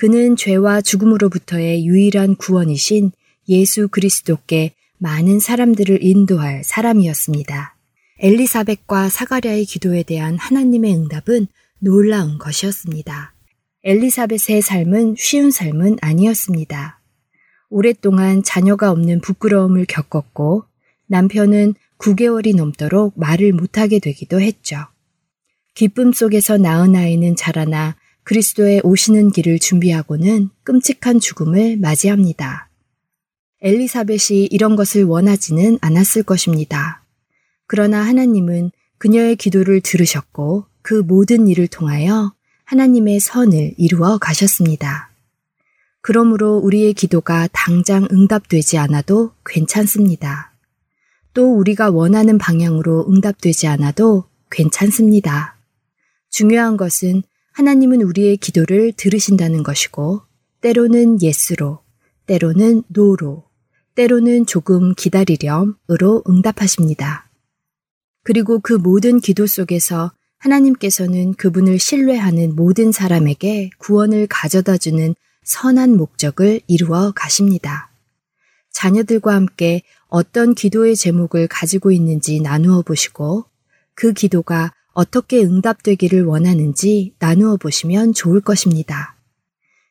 그는 0.00 0.34
죄와 0.34 0.80
죽음으로부터의 0.80 1.84
유일한 1.84 2.34
구원이신 2.34 3.12
예수 3.50 3.86
그리스도께 3.88 4.72
많은 4.96 5.40
사람들을 5.40 6.02
인도할 6.02 6.64
사람이었습니다. 6.64 7.76
엘리사벳과 8.20 9.10
사가랴의 9.10 9.66
기도에 9.66 10.02
대한 10.02 10.38
하나님의 10.38 10.94
응답은 10.94 11.48
놀라운 11.80 12.38
것이었습니다. 12.38 13.34
엘리사벳의 13.84 14.62
삶은 14.62 15.16
쉬운 15.18 15.50
삶은 15.50 15.98
아니었습니다. 16.00 16.98
오랫동안 17.68 18.42
자녀가 18.42 18.90
없는 18.92 19.20
부끄러움을 19.20 19.84
겪었고 19.84 20.64
남편은 21.08 21.74
9개월이 21.98 22.56
넘도록 22.56 23.20
말을 23.20 23.52
못하게 23.52 23.98
되기도 23.98 24.40
했죠. 24.40 24.78
기쁨 25.74 26.14
속에서 26.14 26.56
낳은 26.56 26.96
아이는 26.96 27.36
자라나 27.36 27.99
그리스도의 28.30 28.82
오시는 28.84 29.32
길을 29.32 29.58
준비하고는 29.58 30.50
끔찍한 30.62 31.18
죽음을 31.18 31.78
맞이합니다. 31.78 32.70
엘리사벳이 33.60 34.46
이런 34.52 34.76
것을 34.76 35.02
원하지는 35.02 35.78
않았을 35.80 36.22
것입니다. 36.22 37.04
그러나 37.66 38.02
하나님은 38.02 38.70
그녀의 38.98 39.34
기도를 39.34 39.80
들으셨고 39.80 40.66
그 40.80 40.94
모든 40.94 41.48
일을 41.48 41.66
통하여 41.66 42.32
하나님의 42.66 43.18
선을 43.18 43.74
이루어 43.76 44.18
가셨습니다. 44.18 45.10
그러므로 46.00 46.58
우리의 46.58 46.94
기도가 46.94 47.48
당장 47.52 48.06
응답되지 48.12 48.78
않아도 48.78 49.32
괜찮습니다. 49.44 50.54
또 51.34 51.56
우리가 51.56 51.90
원하는 51.90 52.38
방향으로 52.38 53.10
응답되지 53.10 53.66
않아도 53.66 54.28
괜찮습니다. 54.52 55.56
중요한 56.30 56.76
것은 56.76 57.24
하나님은 57.60 58.00
우리의 58.00 58.38
기도를 58.38 58.92
들으신다는 58.92 59.62
것이고, 59.62 60.22
때로는 60.62 61.20
예스로, 61.20 61.80
때로는 62.24 62.84
노로, 62.88 63.44
때로는 63.94 64.46
조금 64.46 64.94
기다리렴으로 64.94 66.22
응답하십니다. 66.26 67.28
그리고 68.24 68.60
그 68.60 68.72
모든 68.72 69.20
기도 69.20 69.46
속에서 69.46 70.10
하나님께서는 70.38 71.34
그분을 71.34 71.78
신뢰하는 71.78 72.56
모든 72.56 72.92
사람에게 72.92 73.68
구원을 73.76 74.26
가져다 74.26 74.78
주는 74.78 75.14
선한 75.44 75.98
목적을 75.98 76.62
이루어 76.66 77.12
가십니다. 77.14 77.92
자녀들과 78.72 79.34
함께 79.34 79.82
어떤 80.08 80.54
기도의 80.54 80.96
제목을 80.96 81.46
가지고 81.46 81.90
있는지 81.90 82.40
나누어 82.40 82.80
보시고 82.80 83.44
그 83.94 84.14
기도가 84.14 84.72
어떻게 85.00 85.42
응답되기를 85.42 86.24
원하는지 86.24 87.14
나누어 87.18 87.56
보시면 87.56 88.12
좋을 88.12 88.42
것입니다. 88.42 89.16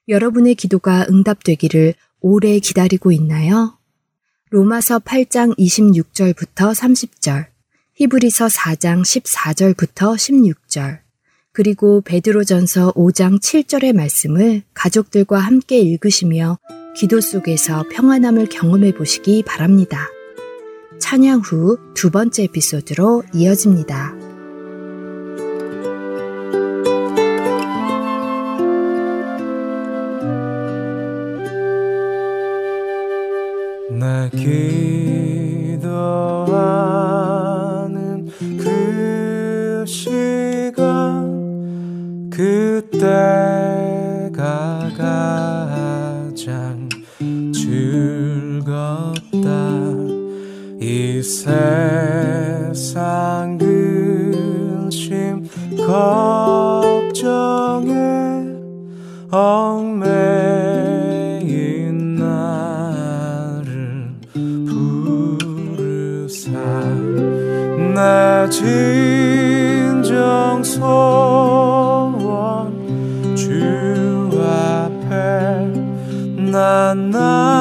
여러분의 0.07 0.53
기도가 0.53 1.07
응답되기를 1.09 1.95
오래 2.21 2.59
기다리고 2.59 3.11
있나요? 3.11 3.79
로마서 4.51 4.99
8장 4.99 5.57
26절부터 5.57 6.75
30절, 6.75 7.47
히브리서 7.95 8.47
4장 8.47 9.01
14절부터 9.01 10.15
16절, 10.15 10.99
그리고 11.53 12.01
베드로전서 12.01 12.93
5장 12.93 13.41
7절의 13.41 13.93
말씀을 13.93 14.61
가족들과 14.75 15.39
함께 15.39 15.79
읽으시며 15.79 16.59
기도 16.95 17.19
속에서 17.19 17.83
평안함을 17.91 18.49
경험해 18.49 18.93
보시기 18.93 19.41
바랍니다. 19.43 20.07
찬양 20.99 21.39
후 21.39 21.77
두 21.95 22.11
번째 22.11 22.43
에피소드로 22.43 23.23
이어집니다. 23.33 24.28
기도하는 34.31 35.79
그 38.57 39.83
시간 39.87 41.29
그때가 42.29 43.69
가장 44.97 46.87
즐겁다. 47.53 49.49
이 50.81 51.21
세상 51.21 52.37
근심 53.57 55.47
걱정에 55.85 57.09
얽매 59.31 60.48
내 68.39 68.49
진정 68.49 70.13
소원 70.63 72.23
주 73.35 74.31
앞에 74.41 75.67
난 76.49 77.11
나 77.11 77.58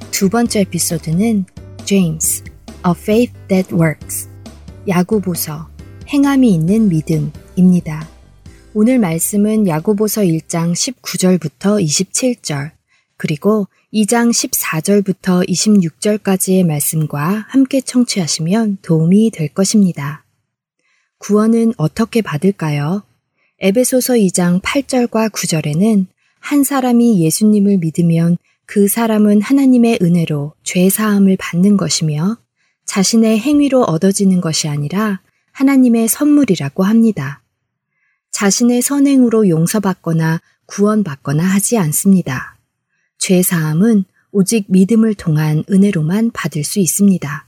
언락 0.00 0.10
두 0.10 0.28
번째 0.28 0.60
에피소드는 0.60 1.44
James, 1.84 2.42
A 2.86 2.92
Faith 2.96 3.32
That 3.48 3.74
Works, 3.74 4.28
야고보서, 4.88 5.68
행함이 6.08 6.52
있는 6.52 6.88
믿음입니다. 6.88 8.08
오늘 8.74 8.98
말씀은 8.98 9.66
야고보서 9.68 10.22
1장 10.22 10.72
19절부터 10.72 11.82
27절, 11.84 12.72
그리고 13.16 13.66
2장 13.92 14.30
14절부터 14.30 15.48
26절까지의 15.48 16.64
말씀과 16.66 17.46
함께 17.48 17.80
청취하시면 17.80 18.78
도움이 18.82 19.30
될 19.30 19.48
것입니다. 19.48 20.24
구원은 21.18 21.74
어떻게 21.76 22.22
받을까요? 22.22 23.02
에베소서 23.58 24.14
2장 24.14 24.62
8절과 24.62 25.30
9절에는 25.30 26.06
한 26.38 26.64
사람이 26.64 27.22
예수님을 27.22 27.78
믿으면 27.78 28.38
그 28.70 28.86
사람은 28.86 29.42
하나님의 29.42 29.98
은혜로 30.00 30.54
죄 30.62 30.88
사함을 30.90 31.36
받는 31.40 31.76
것이며 31.76 32.36
자신의 32.84 33.40
행위로 33.40 33.82
얻어지는 33.82 34.40
것이 34.40 34.68
아니라 34.68 35.20
하나님의 35.50 36.06
선물이라고 36.06 36.84
합니다. 36.84 37.42
자신의 38.30 38.80
선행으로 38.80 39.48
용서받거나 39.48 40.40
구원받거나 40.66 41.42
하지 41.42 41.78
않습니다. 41.78 42.58
죄 43.18 43.42
사함은 43.42 44.04
오직 44.30 44.66
믿음을 44.68 45.14
통한 45.14 45.64
은혜로만 45.68 46.30
받을 46.30 46.62
수 46.62 46.78
있습니다. 46.78 47.46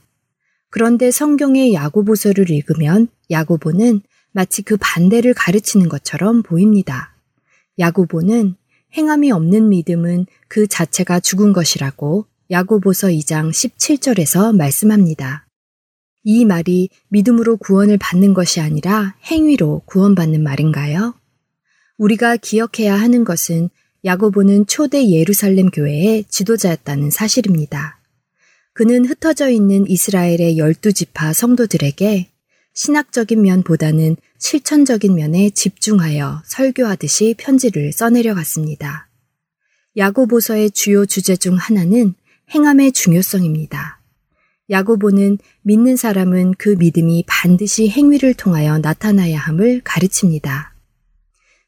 그런데 0.71 1.09
성경의 1.09 1.73
야고보서를 1.73 2.49
읽으면 2.49 3.07
야고보는 3.31 4.01
마치 4.33 4.61
그 4.61 4.75
반대를 4.77 5.33
가르치는 5.35 5.87
것처럼 5.87 6.43
보입니다. 6.43 7.15
야고보는 7.79 8.57
행함이 8.95 9.31
없는 9.31 9.69
믿음은 9.69 10.27
그 10.47 10.67
자체가 10.67 11.19
죽은 11.19 11.53
것이라고 11.53 12.27
야고보서 12.51 13.07
2장 13.07 13.49
17절에서 13.49 14.55
말씀합니다. 14.55 15.47
이 16.23 16.45
말이 16.45 16.89
믿음으로 17.09 17.57
구원을 17.57 17.97
받는 17.97 18.33
것이 18.33 18.61
아니라 18.61 19.15
행위로 19.25 19.81
구원받는 19.85 20.43
말인가요? 20.43 21.15
우리가 21.97 22.37
기억해야 22.37 22.95
하는 22.95 23.23
것은 23.23 23.69
야고보는 24.05 24.67
초대 24.67 25.09
예루살렘 25.09 25.69
교회의 25.69 26.25
지도자였다는 26.25 27.09
사실입니다. 27.09 27.99
그는 28.73 29.05
흩어져 29.05 29.49
있는 29.49 29.87
이스라엘의 29.87 30.57
열두 30.57 30.93
지파 30.93 31.33
성도들에게 31.33 32.32
신학적인 32.73 33.41
면보다는 33.41 34.17
실천적인 34.39 35.15
면에 35.15 35.49
집중하여 35.51 36.41
설교하듯이 36.45 37.35
편지를 37.37 37.91
써내려 37.91 38.33
갔습니다. 38.35 39.07
야고보서의 39.95 40.71
주요 40.71 41.05
주제 41.05 41.35
중 41.35 41.55
하나는 41.55 42.15
행함의 42.53 42.91
중요성입니다. 42.91 43.99
야고보는 44.69 45.37
믿는 45.61 45.95
사람은 45.95 46.53
그 46.57 46.69
믿음이 46.79 47.25
반드시 47.27 47.89
행위를 47.89 48.33
통하여 48.33 48.79
나타나야 48.79 49.37
함을 49.37 49.81
가르칩니다. 49.83 50.73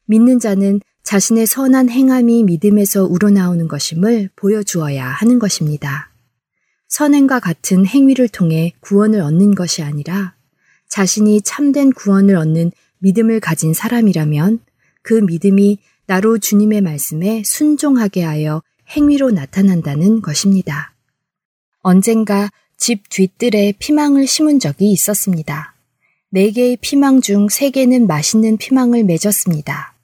믿는 0.06 0.40
자는 0.40 0.80
자신의 1.02 1.46
선한 1.46 1.88
행함이 1.88 2.44
믿음에서 2.44 3.04
우러나오는 3.04 3.68
것임을 3.68 4.30
보여주어야 4.34 5.06
하는 5.06 5.38
것입니다. 5.38 6.10
선행과 6.88 7.40
같은 7.40 7.86
행위를 7.86 8.28
통해 8.28 8.72
구원을 8.80 9.20
얻는 9.20 9.54
것이 9.54 9.82
아니라 9.82 10.35
자신이 10.88 11.42
참된 11.42 11.92
구원을 11.92 12.36
얻는 12.36 12.72
믿음을 12.98 13.40
가진 13.40 13.74
사람이라면 13.74 14.60
그 15.02 15.14
믿음이 15.14 15.78
나로 16.06 16.38
주님의 16.38 16.80
말씀에 16.82 17.42
순종하게 17.44 18.22
하여 18.22 18.62
행위로 18.90 19.30
나타난다는 19.32 20.22
것입니다. 20.22 20.94
언젠가 21.82 22.50
집 22.76 23.08
뒤뜰에 23.08 23.72
피망을 23.78 24.26
심은 24.26 24.60
적이 24.60 24.92
있었습니다. 24.92 25.74
네 26.30 26.50
개의 26.50 26.76
피망 26.80 27.20
중 27.20 27.48
세 27.48 27.70
개는 27.70 28.06
맛있는 28.06 28.56
피망을 28.58 29.04
맺었습니다. 29.04 29.94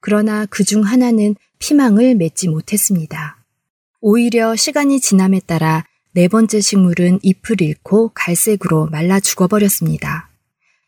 그러나 0.00 0.46
그 0.46 0.64
중 0.64 0.82
하나는 0.82 1.34
피망을 1.58 2.14
맺지 2.14 2.48
못했습니다. 2.48 3.36
오히려 4.00 4.56
시간이 4.56 5.00
지남에 5.00 5.40
따라 5.40 5.84
네 6.12 6.26
번째 6.28 6.60
식물은 6.60 7.20
잎을 7.22 7.60
잃고 7.60 8.12
갈색으로 8.14 8.86
말라 8.86 9.20
죽어버렸습니다. 9.20 10.29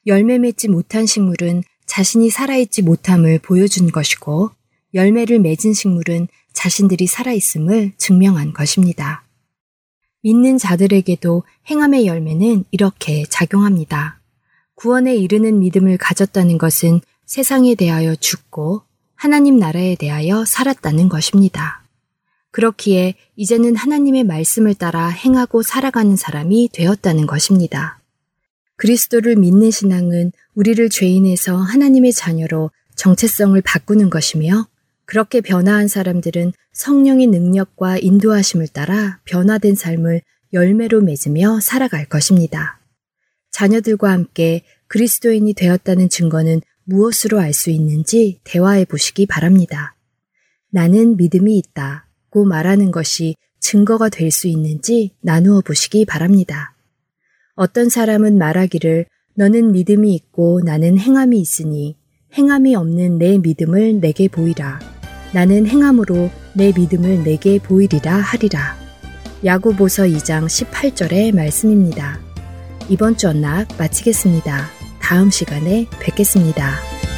열매 0.07 0.39
맺지 0.39 0.69
못한 0.69 1.07
식물은 1.07 1.63
자신이 1.87 2.31
살아있지 2.31 2.83
못함을 2.83 3.39
보여준 3.39 3.91
것이고 3.91 4.51
열매를 4.95 5.39
맺은 5.39 5.73
식물은 5.73 6.29
자신들이 6.53 7.07
살아있음을 7.07 7.93
증명한 7.97 8.53
것입니다. 8.53 9.25
믿는 10.23 10.59
자들에게도 10.59 11.45
행함의 11.71 12.07
열매는 12.07 12.65
이렇게 12.71 13.25
작용합니다. 13.29 14.21
구원에 14.75 15.17
이르는 15.17 15.61
믿음을 15.61 15.97
가졌다는 15.99 16.59
것은 16.59 17.01
세상에 17.27 17.75
대하여 17.75 18.15
죽고 18.15 18.83
하나님 19.15 19.59
나라에 19.59 19.95
대하여 19.95 20.45
살았다는 20.45 21.09
것입니다. 21.09 21.85
그렇기에 22.51 23.15
이제는 23.37 23.77
하나님의 23.77 24.25
말씀을 24.25 24.75
따라 24.75 25.09
행하고 25.09 25.63
살아가는 25.63 26.17
사람이 26.17 26.71
되었다는 26.73 27.27
것입니다. 27.27 28.02
그리스도를 28.77 29.37
믿는 29.37 29.71
신앙은 29.71 30.33
우리를 30.55 30.89
죄인에서 30.89 31.57
하나님의 31.57 32.13
자녀로 32.13 32.71
정체성을 32.97 33.61
바꾸는 33.63 34.11
것이며 34.11 34.67
그렇게 35.05 35.41
변화한 35.41 35.89
사람들은 35.89 36.53
성령의 36.73 37.27
능력과 37.27 37.99
인도하심을 37.99 38.69
따라 38.69 39.21
변화된 39.25 39.75
삶을 39.75 40.23
열매로 40.53 41.01
맺으며 41.01 41.61
살아갈 41.61 42.07
것입니다. 42.07 42.81
자녀들과 43.51 44.11
함께 44.11 44.63
그리스도인이 44.89 45.53
되었다는 45.55 46.09
증거는 46.09 46.61
무엇으로 46.85 47.39
알 47.41 47.53
수 47.53 47.71
있는지 47.71 48.41
대화해 48.45 48.85
보시기 48.85 49.27
바랍니다. 49.27 49.95
나는 50.71 51.17
믿음이 51.17 51.57
있다고 51.59 52.45
말하는 52.45 52.91
것이 52.91 53.37
증거가 53.61 54.09
될 54.09 54.31
수 54.31 54.49
있는지 54.49 55.13
나누어 55.21 55.61
보시기 55.61 56.05
바랍니다. 56.05 56.72
어떤 57.55 57.89
사람은 57.89 58.39
말하기를 58.39 59.07
너는 59.35 59.73
믿음이 59.73 60.15
있고 60.15 60.61
나는 60.65 60.99
행함이 60.99 61.39
있으니 61.39 61.97
행함이 62.35 62.75
없는 62.75 63.19
내 63.19 63.39
믿음을 63.39 64.01
내게 64.01 64.29
보이라. 64.29 64.81
나는 65.35 65.67
행함으로 65.67 66.31
내 66.55 66.73
믿음을 66.75 67.25
내게 67.25 67.59
보이리라 67.59 68.15
하리라. 68.15 68.77
야고보서 69.45 70.05
2장 70.05 70.47
18절의 70.47 71.35
말씀입니다. 71.35 72.21
이번 72.89 73.17
주 73.17 73.29
언락 73.29 73.69
마치겠습니다. 73.79 74.67
다음 75.01 75.31
시간에 75.31 75.87
뵙겠습니다. 76.01 77.12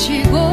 만지 0.00 0.49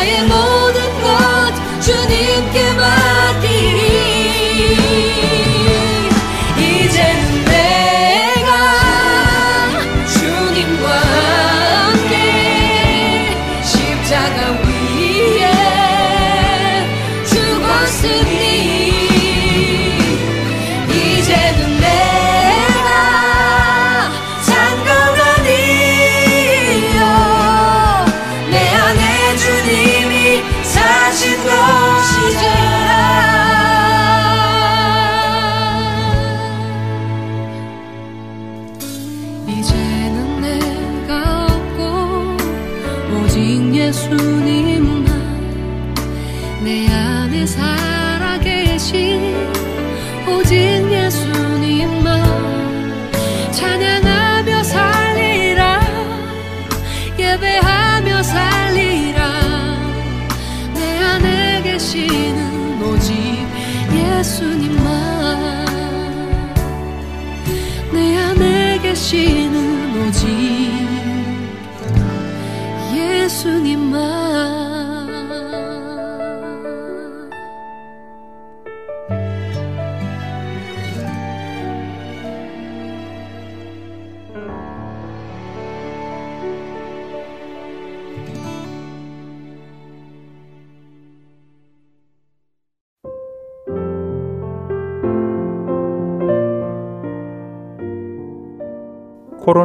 나의 0.00 0.26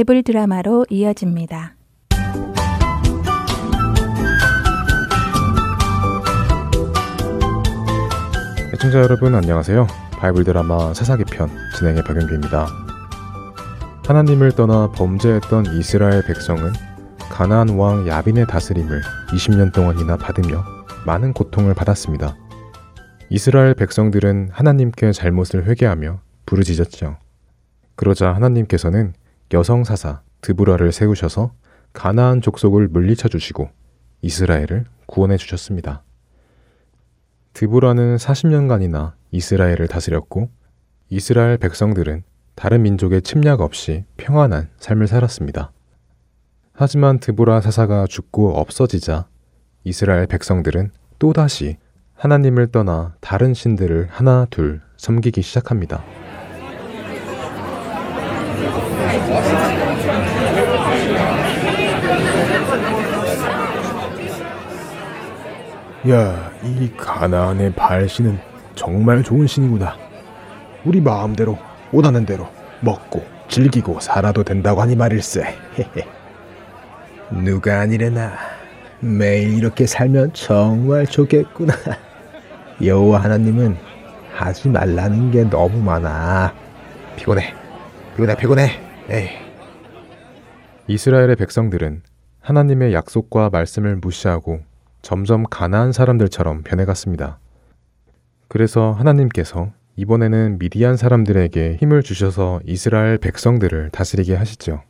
바이블 0.00 0.22
드라마로 0.22 0.86
이어집니다. 0.88 1.74
애청자 8.72 9.00
여러분 9.00 9.34
안녕하세요. 9.34 9.86
바이블 10.12 10.44
드라마 10.44 10.94
사사기 10.94 11.24
편 11.24 11.50
진행의 11.76 12.04
박영규입니다. 12.04 12.66
하나님을 14.06 14.52
떠나 14.52 14.90
범죄했던 14.92 15.66
이스라엘 15.78 16.24
백성은 16.24 16.72
가나안 17.30 17.70
왕 17.76 18.08
야빈의 18.08 18.46
다스림을 18.46 19.02
20년 19.32 19.74
동안이나 19.74 20.16
받으며 20.16 20.64
많은 21.04 21.34
고통을 21.34 21.74
받았습니다. 21.74 22.36
이스라엘 23.28 23.74
백성들은 23.74 24.48
하나님께 24.50 25.12
잘못을 25.12 25.66
회개하며 25.66 26.20
부르짖었죠. 26.46 27.18
그러자 27.96 28.32
하나님께서는 28.32 29.12
여성 29.52 29.84
사사 29.84 30.22
드브라를 30.42 30.92
세우셔서 30.92 31.52
가나안 31.92 32.40
족속을 32.40 32.88
물리쳐 32.88 33.28
주시고 33.28 33.68
이스라엘을 34.22 34.84
구원해 35.06 35.36
주셨습니다. 35.36 36.02
드보라는 37.52 38.16
40년간이나 38.16 39.12
이스라엘을 39.32 39.88
다스렸고 39.88 40.50
이스라엘 41.08 41.58
백성들은 41.58 42.22
다른 42.54 42.82
민족의 42.82 43.22
침략 43.22 43.60
없이 43.60 44.04
평안한 44.16 44.70
삶을 44.78 45.08
살았습니다. 45.08 45.72
하지만 46.72 47.18
드보라 47.18 47.60
사사가 47.60 48.06
죽고 48.06 48.56
없어지자 48.56 49.26
이스라엘 49.84 50.26
백성들은 50.26 50.92
또다시 51.18 51.78
하나님을 52.14 52.70
떠나 52.70 53.14
다른 53.20 53.54
신들을 53.54 54.08
하나 54.10 54.46
둘 54.50 54.80
섬기기 54.96 55.42
시작합니다. 55.42 56.04
야, 66.08 66.50
이 66.64 66.90
가나안의 66.96 67.74
발신은 67.74 68.38
정말 68.74 69.22
좋은 69.22 69.46
신이구나. 69.46 69.98
우리 70.84 70.98
마음대로 70.98 71.58
원하는 71.92 72.24
대로 72.24 72.48
먹고 72.80 73.22
즐기고 73.48 74.00
살아도 74.00 74.42
된다고 74.42 74.80
하니 74.80 74.96
말일세. 74.96 75.54
누가 77.30 77.80
아니래나 77.80 78.32
매일 79.00 79.58
이렇게 79.58 79.86
살면 79.86 80.32
정말 80.32 81.06
좋겠구나. 81.06 81.74
여호와 82.82 83.24
하나님은 83.24 83.76
하지 84.32 84.70
말라는 84.70 85.30
게 85.30 85.44
너무 85.44 85.82
많아. 85.82 86.54
피곤해. 87.16 87.52
피곤해, 88.16 88.36
피곤해. 88.36 88.70
에이. 89.10 89.28
이스라엘의 90.86 91.36
백성들은 91.36 92.02
하나님의 92.40 92.94
약속과 92.94 93.50
말씀을 93.50 93.96
무시하고 93.96 94.60
점점 95.02 95.44
가나안 95.48 95.92
사람들처럼 95.92 96.62
변해갔습니다. 96.62 97.38
그래서 98.48 98.92
하나님께서 98.92 99.72
이번에는 99.96 100.58
미디안 100.58 100.96
사람들에게 100.96 101.76
힘을 101.80 102.02
주셔서 102.02 102.60
이스라엘 102.64 103.18
백성들을 103.18 103.90
다스리게 103.90 104.34
하시죠. 104.34 104.82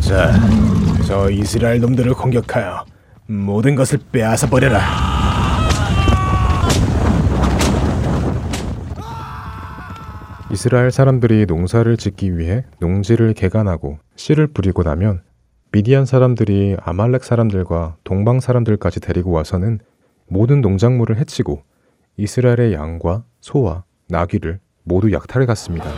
자, 0.00 0.32
저 1.06 1.30
이스라엘 1.30 1.80
놈들을 1.80 2.14
공격하여 2.14 2.84
모든 3.26 3.76
것을 3.76 4.00
빼앗아 4.10 4.48
버려라. 4.48 5.19
이스라엘 10.52 10.90
사람들이 10.90 11.46
농사를 11.46 11.96
짓기 11.96 12.36
위해 12.36 12.64
농지를 12.80 13.34
개간하고 13.34 13.98
씨를 14.16 14.48
뿌리고 14.48 14.82
나면 14.82 15.22
미디안 15.72 16.04
사람들이 16.04 16.76
아말렉 16.82 17.22
사람들과 17.22 17.96
동방 18.02 18.40
사람들까지 18.40 18.98
데리고 19.00 19.30
와서는 19.30 19.78
모든 20.28 20.60
농작물을 20.60 21.18
해치고 21.18 21.62
이스라엘의 22.16 22.74
양과 22.74 23.22
소와 23.40 23.84
나귀를 24.08 24.58
모두 24.82 25.12
약탈해 25.12 25.46
갔습니다. 25.46 25.88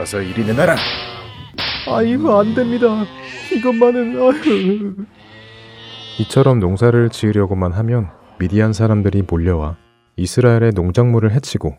어서 0.00 0.20
이리 0.22 0.44
내놔라. 0.46 0.76
아이고 1.88 2.38
안 2.38 2.54
됩니다. 2.54 3.04
이것만은 3.52 4.16
아유. 4.22 4.94
이처럼 6.18 6.60
농사를 6.60 7.10
지으려고만 7.10 7.72
하면 7.72 8.08
미디안 8.38 8.72
사람들이 8.72 9.24
몰려와 9.28 9.76
이스라엘의 10.16 10.72
농작물을 10.74 11.30
해치고 11.32 11.76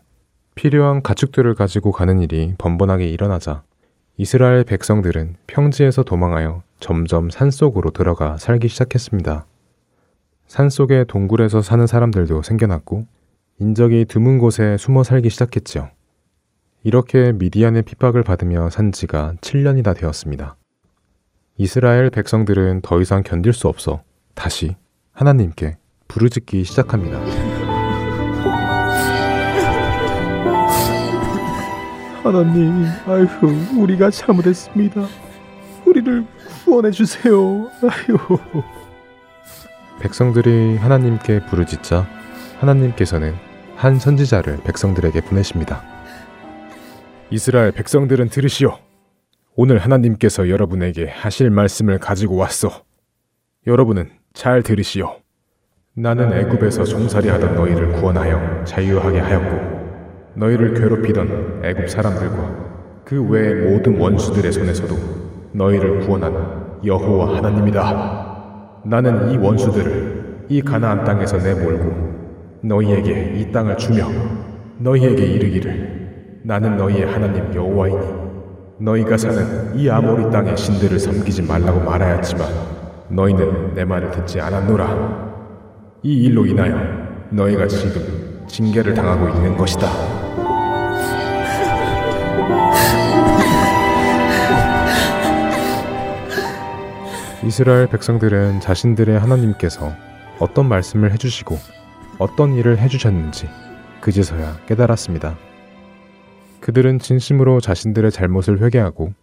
필요한 0.54 1.02
가축들을 1.02 1.52
가지고 1.56 1.90
가는 1.90 2.20
일이 2.20 2.54
번번하게 2.56 3.08
일어나자 3.08 3.64
이스라엘 4.16 4.62
백성들은 4.62 5.36
평지에서 5.48 6.04
도망하여 6.04 6.62
점점 6.78 7.30
산속으로 7.30 7.90
들어가 7.90 8.36
살기 8.36 8.68
시작했습니다. 8.68 9.44
산속의 10.46 11.06
동굴에서 11.08 11.60
사는 11.60 11.84
사람들도 11.86 12.42
생겨났고 12.42 13.06
인적이 13.58 14.04
드문 14.08 14.38
곳에 14.38 14.76
숨어 14.76 15.02
살기 15.02 15.30
시작했죠. 15.30 15.90
이렇게 16.84 17.32
미디안의 17.32 17.82
핍박을 17.82 18.22
받으며 18.22 18.70
산 18.70 18.92
지가 18.92 19.34
7년이나 19.40 19.96
되었습니다. 19.96 20.54
이스라엘 21.56 22.10
백성들은 22.10 22.82
더 22.82 23.00
이상 23.00 23.24
견딜 23.24 23.52
수 23.52 23.66
없어 23.66 24.02
다시 24.38 24.76
하나님께 25.12 25.78
부르짖기 26.06 26.62
시작합니다. 26.62 27.18
하나님, 32.22 32.84
아휴, 33.06 33.80
우리가 33.82 34.10
잘못했습니다. 34.10 35.06
우리를 35.84 36.24
구원해 36.64 36.92
주세요. 36.92 37.68
아휴. 37.82 38.38
백성들이 40.00 40.76
하나님께 40.76 41.44
부르짖자 41.46 42.06
하나님께서는 42.60 43.34
한 43.74 43.98
선지자를 43.98 44.58
백성들에게 44.62 45.20
보내십니다. 45.22 45.82
이스라엘 47.30 47.72
백성들은 47.72 48.28
들으시오. 48.28 48.78
오늘 49.56 49.78
하나님께서 49.78 50.48
여러분에게 50.48 51.08
하실 51.08 51.50
말씀을 51.50 51.98
가지고 51.98 52.36
왔소. 52.36 52.70
여러분은 53.66 54.17
잘 54.38 54.62
들으시오. 54.62 55.16
나는 55.94 56.32
애굽에서 56.32 56.84
종살이 56.84 57.28
하던 57.28 57.56
너희를 57.56 57.90
구원하여 57.94 58.62
자유하게 58.62 59.18
하였고 59.18 60.34
너희를 60.34 60.74
괴롭히던 60.74 61.62
애굽 61.64 61.90
사람들과 61.90 63.02
그 63.04 63.20
외의 63.20 63.68
모든 63.68 63.98
원수들의 63.98 64.52
손에서도 64.52 64.94
너희를 65.54 66.06
구원한 66.06 66.78
여호와 66.84 67.36
하나님이다. 67.36 68.82
나는 68.84 69.32
이 69.32 69.36
원수들을 69.38 70.46
이 70.50 70.62
가나안 70.62 71.02
땅에서 71.02 71.38
내몰고 71.38 72.60
너희에게 72.62 73.40
이 73.40 73.50
땅을 73.50 73.76
주며 73.76 74.06
너희에게 74.78 75.20
이르기를 75.20 76.42
나는 76.44 76.76
너희의 76.76 77.06
하나님 77.06 77.52
여호와이니 77.52 78.06
너희가 78.78 79.16
사는 79.16 79.76
이 79.76 79.90
아모리 79.90 80.30
땅의 80.30 80.56
신들을 80.56 80.96
섬기지 80.96 81.42
말라고 81.42 81.80
말하였지만 81.80 82.77
너희는 83.10 83.74
내 83.74 83.84
말을 83.84 84.10
듣지 84.10 84.40
않았노라. 84.40 85.28
이 86.02 86.24
일로 86.24 86.46
인하여 86.46 86.76
너희가 87.30 87.66
지금 87.66 88.44
징계를 88.46 88.94
당하고 88.94 89.28
있는 89.28 89.56
것이다. 89.56 89.88
이스라엘 97.44 97.86
백성들은 97.86 98.60
자신들의 98.60 99.18
하나님께서 99.18 99.92
어떤 100.38 100.68
말씀을 100.68 101.12
해주시고 101.12 101.56
어떤 102.18 102.54
일을 102.54 102.78
해주셨는지 102.78 103.48
그제서야 104.00 104.58
깨달았습니다. 104.66 105.36
그들은 106.60 106.98
진심으로 106.98 107.60
자신들의 107.60 108.10
잘못을 108.10 108.60
회개하고 108.60 109.14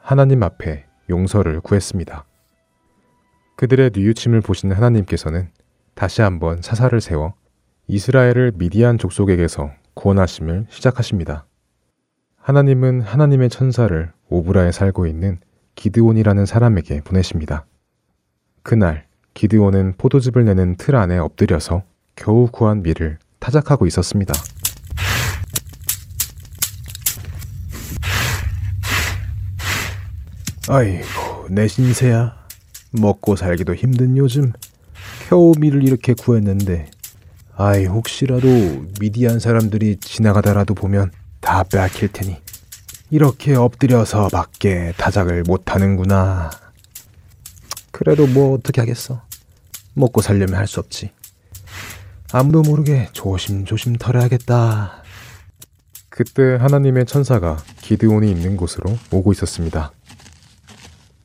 하나님 0.00 0.42
앞에 0.42 0.86
용서를 1.08 1.60
구했습니다. 1.60 2.24
그들의 3.58 3.90
뉘우침을 3.92 4.40
보시는 4.40 4.76
하나님께서는 4.76 5.50
다시 5.96 6.22
한번 6.22 6.62
사사를 6.62 7.00
세워 7.00 7.34
이스라엘을 7.88 8.52
미디안 8.54 8.98
족속에게서 8.98 9.72
구원하심을 9.94 10.66
시작하십니다. 10.70 11.44
하나님은 12.36 13.00
하나님의 13.00 13.48
천사를 13.48 14.12
오브라에 14.28 14.70
살고 14.70 15.08
있는 15.08 15.40
기드온이라는 15.74 16.46
사람에게 16.46 17.00
보내십니다. 17.00 17.66
그날 18.62 19.08
기드온은 19.34 19.94
포도즙을 19.98 20.44
내는 20.44 20.76
틀 20.76 20.94
안에 20.94 21.18
엎드려서 21.18 21.82
겨우 22.14 22.46
구한 22.52 22.84
밀을 22.84 23.18
타작하고 23.40 23.86
있었습니다. 23.86 24.34
아이고, 30.68 31.48
내 31.50 31.66
신세야. 31.66 32.37
먹고 32.92 33.36
살기도 33.36 33.74
힘든 33.74 34.16
요즘 34.16 34.52
겨우 35.28 35.52
밀을 35.58 35.84
이렇게 35.86 36.14
구했는데 36.14 36.90
아이 37.56 37.86
혹시라도 37.86 38.48
미디안 39.00 39.40
사람들이 39.40 39.96
지나가다라도 40.00 40.74
보면 40.74 41.10
다 41.40 41.62
빼앗길 41.64 42.08
테니 42.12 42.36
이렇게 43.10 43.54
엎드려서 43.54 44.28
밖에 44.28 44.92
타작을 44.96 45.42
못하는구나. 45.44 46.50
그래도 47.90 48.26
뭐 48.26 48.54
어떻게 48.54 48.80
하겠어. 48.80 49.22
먹고 49.94 50.20
살려면 50.20 50.54
할 50.54 50.66
수 50.66 50.78
없지. 50.80 51.10
아무도 52.32 52.62
모르게 52.62 53.08
조심조심 53.12 53.96
털어야겠다. 53.96 55.02
그때 56.10 56.56
하나님의 56.60 57.06
천사가 57.06 57.56
기드온이 57.80 58.30
있는 58.30 58.56
곳으로 58.56 58.96
오고 59.10 59.32
있었습니다. 59.32 59.92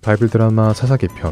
바이블 0.01 0.29
드라마 0.29 0.73
사사기 0.73 1.07
편 1.09 1.31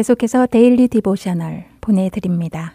계속해서 0.00 0.46
Daily 0.46 0.88
Devotional 0.88 1.66
보내드립니다. 1.82 2.72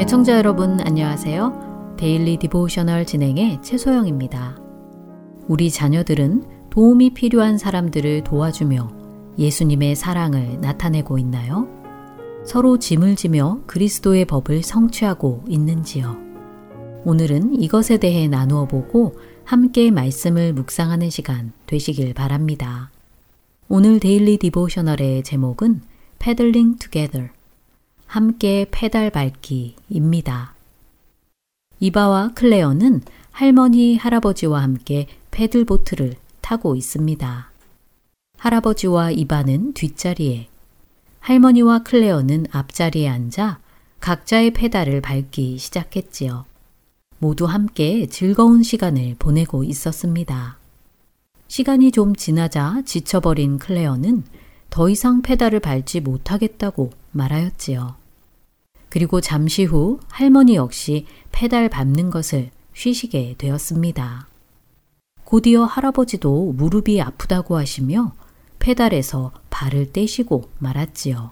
애청자 0.00 0.38
여러분 0.38 0.80
안녕하세요. 0.80 1.96
Daily 1.98 2.38
Devotional 2.38 3.04
진행의 3.04 3.60
최소영입니다. 3.60 4.56
우리 5.48 5.70
자녀들은 5.70 6.70
도움이 6.70 7.12
필요한 7.12 7.58
사람들을 7.58 8.24
도와주며 8.24 8.88
예수님의 9.38 9.96
사랑을 9.96 10.62
나타내고 10.62 11.18
있나요? 11.18 11.68
서로 12.46 12.78
짐을 12.78 13.16
지며 13.16 13.60
그리스도의 13.66 14.24
법을 14.24 14.62
성취하고 14.62 15.44
있는지요? 15.46 16.31
오늘은 17.04 17.60
이것에 17.60 17.96
대해 17.96 18.28
나누어 18.28 18.66
보고 18.66 19.18
함께 19.44 19.90
말씀을 19.90 20.52
묵상하는 20.52 21.10
시간 21.10 21.52
되시길 21.66 22.14
바랍니다. 22.14 22.90
오늘 23.68 23.98
Daily 23.98 24.36
Devotional의 24.38 25.24
제목은 25.24 25.80
Pedaling 26.20 26.78
Together 26.78 27.30
함께 28.06 28.66
페달 28.70 29.10
밟기입니다. 29.10 30.54
이바와 31.80 32.34
클레어는 32.34 33.00
할머니, 33.32 33.96
할아버지와 33.96 34.62
함께 34.62 35.08
패들보트를 35.32 36.14
타고 36.40 36.76
있습니다. 36.76 37.50
할아버지와 38.38 39.10
이바는 39.10 39.72
뒷자리에, 39.72 40.46
할머니와 41.18 41.82
클레어는 41.82 42.46
앞자리에 42.52 43.08
앉아 43.08 43.58
각자의 43.98 44.52
페달을 44.52 45.00
밟기 45.00 45.58
시작했지요. 45.58 46.51
모두 47.22 47.46
함께 47.46 48.06
즐거운 48.06 48.64
시간을 48.64 49.14
보내고 49.16 49.62
있었습니다. 49.62 50.58
시간이 51.46 51.92
좀 51.92 52.16
지나자 52.16 52.82
지쳐버린 52.84 53.60
클레어는 53.60 54.24
더 54.70 54.88
이상 54.88 55.22
페달을 55.22 55.60
밟지 55.60 56.00
못하겠다고 56.00 56.90
말하였지요. 57.12 57.94
그리고 58.88 59.20
잠시 59.20 59.62
후 59.62 60.00
할머니 60.08 60.56
역시 60.56 61.06
페달 61.30 61.68
밟는 61.68 62.10
것을 62.10 62.50
쉬시게 62.74 63.36
되었습니다. 63.38 64.26
곧이어 65.22 65.62
할아버지도 65.62 66.54
무릎이 66.56 67.00
아프다고 67.00 67.56
하시며 67.56 68.14
페달에서 68.58 69.30
발을 69.48 69.92
떼시고 69.92 70.50
말았지요. 70.58 71.30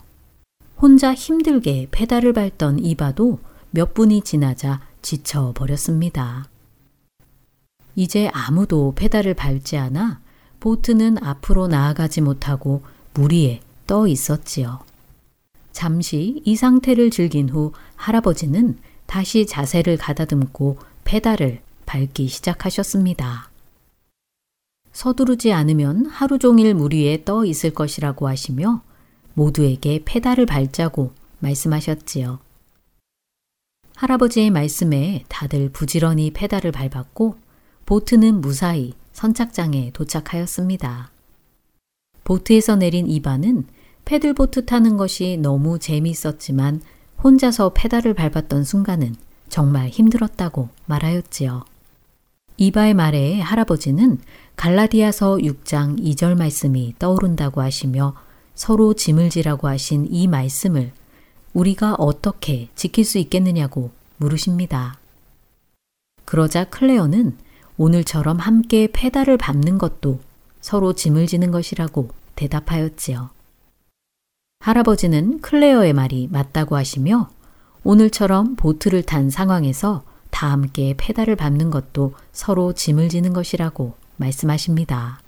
혼자 0.76 1.12
힘들게 1.14 1.88
페달을 1.90 2.32
밟던 2.32 2.78
이바도 2.78 3.40
몇 3.72 3.92
분이 3.92 4.22
지나자 4.22 4.88
지쳐 5.02 5.52
버렸습니다. 5.54 6.48
이제 7.96 8.30
아무도 8.32 8.92
페달을 8.94 9.34
밟지 9.34 9.76
않아 9.76 10.20
보트는 10.60 11.22
앞으로 11.22 11.66
나아가지 11.68 12.20
못하고 12.20 12.82
물 13.14 13.32
위에 13.32 13.60
떠 13.86 14.06
있었지요. 14.06 14.80
잠시 15.72 16.42
이 16.44 16.56
상태를 16.56 17.10
즐긴 17.10 17.48
후 17.48 17.72
할아버지는 17.96 18.78
다시 19.06 19.46
자세를 19.46 19.96
가다듬고 19.96 20.78
페달을 21.04 21.60
밟기 21.86 22.28
시작하셨습니다. 22.28 23.50
서두르지 24.92 25.52
않으면 25.52 26.06
하루 26.06 26.38
종일 26.38 26.74
물 26.74 26.94
위에 26.94 27.24
떠 27.24 27.44
있을 27.44 27.70
것이라고 27.72 28.28
하시며 28.28 28.82
모두에게 29.34 30.02
페달을 30.04 30.46
밟자고 30.46 31.12
말씀하셨지요. 31.38 32.38
할아버지의 34.00 34.48
말씀에 34.48 35.24
다들 35.28 35.68
부지런히 35.68 36.30
페달을 36.30 36.72
밟았고 36.72 37.36
보트는 37.84 38.40
무사히 38.40 38.94
선착장에 39.12 39.90
도착하였습니다. 39.92 41.10
보트에서 42.24 42.76
내린 42.76 43.06
이반은 43.06 43.66
패들보트 44.06 44.64
타는 44.64 44.96
것이 44.96 45.36
너무 45.36 45.78
재미있었지만 45.78 46.80
혼자서 47.22 47.72
페달을 47.74 48.14
밟았던 48.14 48.64
순간은 48.64 49.16
정말 49.50 49.88
힘들었다고 49.90 50.70
말하였지요. 50.86 51.66
이바의 52.56 52.94
말에 52.94 53.40
할아버지는 53.40 54.18
갈라디아서 54.56 55.36
6장 55.36 56.02
2절 56.02 56.38
말씀이 56.38 56.94
떠오른다고 56.98 57.60
하시며 57.60 58.14
서로 58.54 58.94
짐을 58.94 59.28
지라고 59.28 59.68
하신 59.68 60.06
이 60.10 60.26
말씀을 60.26 60.92
우리가 61.52 61.94
어떻게 61.94 62.68
지킬 62.74 63.04
수 63.04 63.18
있겠느냐고 63.18 63.90
물으십니다. 64.18 64.98
그러자 66.24 66.64
클레어는 66.64 67.36
오늘처럼 67.76 68.38
함께 68.38 68.88
페달을 68.92 69.36
밟는 69.36 69.78
것도 69.78 70.20
서로 70.60 70.92
짐을 70.92 71.26
지는 71.26 71.50
것이라고 71.50 72.10
대답하였지요. 72.36 73.30
할아버지는 74.60 75.40
클레어의 75.40 75.94
말이 75.94 76.28
맞다고 76.30 76.76
하시며 76.76 77.30
오늘처럼 77.82 78.56
보트를 78.56 79.02
탄 79.02 79.30
상황에서 79.30 80.04
다 80.30 80.50
함께 80.52 80.94
페달을 80.96 81.34
밟는 81.34 81.70
것도 81.70 82.14
서로 82.32 82.74
짐을 82.74 83.08
지는 83.08 83.32
것이라고 83.32 83.94
말씀하십니다. 84.18 85.20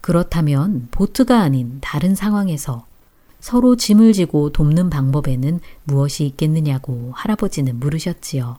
그렇다면 0.00 0.88
보트가 0.92 1.40
아닌 1.40 1.78
다른 1.80 2.14
상황에서 2.14 2.86
서로 3.42 3.74
짐을 3.76 4.12
지고 4.12 4.50
돕는 4.50 4.88
방법에는 4.88 5.58
무엇이 5.82 6.24
있겠느냐고 6.26 7.10
할아버지는 7.14 7.78
물으셨지요. 7.80 8.56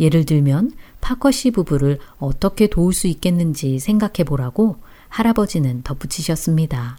예를 0.00 0.26
들면 0.26 0.72
파커시 1.00 1.52
부부를 1.52 2.00
어떻게 2.18 2.66
도울 2.66 2.92
수 2.92 3.06
있겠는지 3.06 3.78
생각해 3.78 4.24
보라고 4.26 4.76
할아버지는 5.08 5.82
덧붙이셨습니다. 5.84 6.98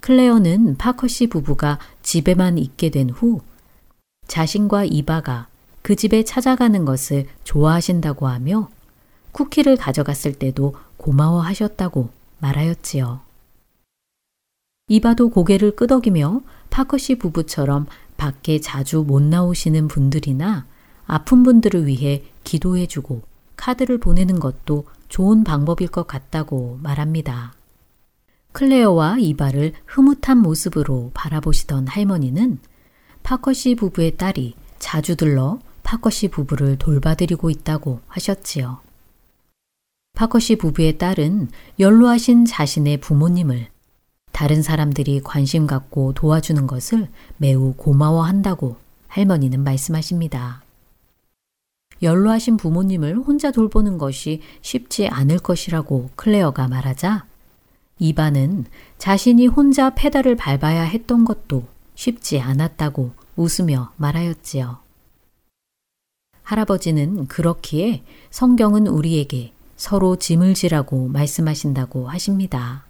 클레어는 0.00 0.76
파커시 0.78 1.26
부부가 1.26 1.78
집에만 2.02 2.56
있게 2.56 2.90
된 2.90 3.10
후 3.10 3.42
자신과 4.28 4.84
이바가 4.84 5.48
그 5.82 5.96
집에 5.96 6.22
찾아가는 6.22 6.84
것을 6.84 7.26
좋아하신다고 7.42 8.28
하며 8.28 8.70
쿠키를 9.32 9.76
가져갔을 9.76 10.34
때도 10.34 10.76
고마워하셨다고 10.96 12.08
말하였지요. 12.38 13.29
이바도 14.90 15.30
고개를 15.30 15.76
끄덕이며 15.76 16.40
파커시 16.68 17.14
부부처럼 17.14 17.86
밖에 18.16 18.60
자주 18.60 19.04
못 19.06 19.22
나오시는 19.22 19.86
분들이나 19.86 20.66
아픈 21.06 21.44
분들을 21.44 21.86
위해 21.86 22.24
기도해주고 22.42 23.22
카드를 23.54 23.98
보내는 23.98 24.40
것도 24.40 24.86
좋은 25.08 25.44
방법일 25.44 25.86
것 25.86 26.08
같다고 26.08 26.80
말합니다. 26.82 27.52
클레어와 28.50 29.18
이바를 29.20 29.74
흐뭇한 29.86 30.38
모습으로 30.38 31.12
바라보시던 31.14 31.86
할머니는 31.86 32.58
파커시 33.22 33.76
부부의 33.76 34.16
딸이 34.16 34.54
자주 34.80 35.14
들러 35.14 35.60
파커시 35.84 36.28
부부를 36.28 36.78
돌봐드리고 36.78 37.48
있다고 37.48 38.00
하셨지요. 38.08 38.80
파커시 40.14 40.56
부부의 40.56 40.98
딸은 40.98 41.50
연로하신 41.78 42.44
자신의 42.44 42.96
부모님을 42.96 43.68
다른 44.32 44.62
사람들이 44.62 45.20
관심 45.22 45.66
갖고 45.66 46.12
도와주는 46.12 46.66
것을 46.66 47.08
매우 47.36 47.74
고마워한다고 47.74 48.76
할머니는 49.08 49.62
말씀하십니다. 49.62 50.62
연로하신 52.02 52.56
부모님을 52.56 53.16
혼자 53.16 53.50
돌보는 53.50 53.98
것이 53.98 54.40
쉽지 54.62 55.08
않을 55.08 55.38
것이라고 55.38 56.10
클레어가 56.16 56.68
말하자 56.68 57.26
이반은 57.98 58.64
자신이 58.96 59.46
혼자 59.46 59.90
페달을 59.90 60.36
밟아야 60.36 60.82
했던 60.82 61.24
것도 61.24 61.64
쉽지 61.94 62.40
않았다고 62.40 63.12
웃으며 63.36 63.92
말하였지요. 63.96 64.78
할아버지는 66.42 67.26
그렇기에 67.26 68.02
성경은 68.30 68.86
우리에게 68.86 69.52
서로 69.76 70.16
짐을 70.16 70.54
지라고 70.54 71.08
말씀하신다고 71.08 72.08
하십니다. 72.08 72.89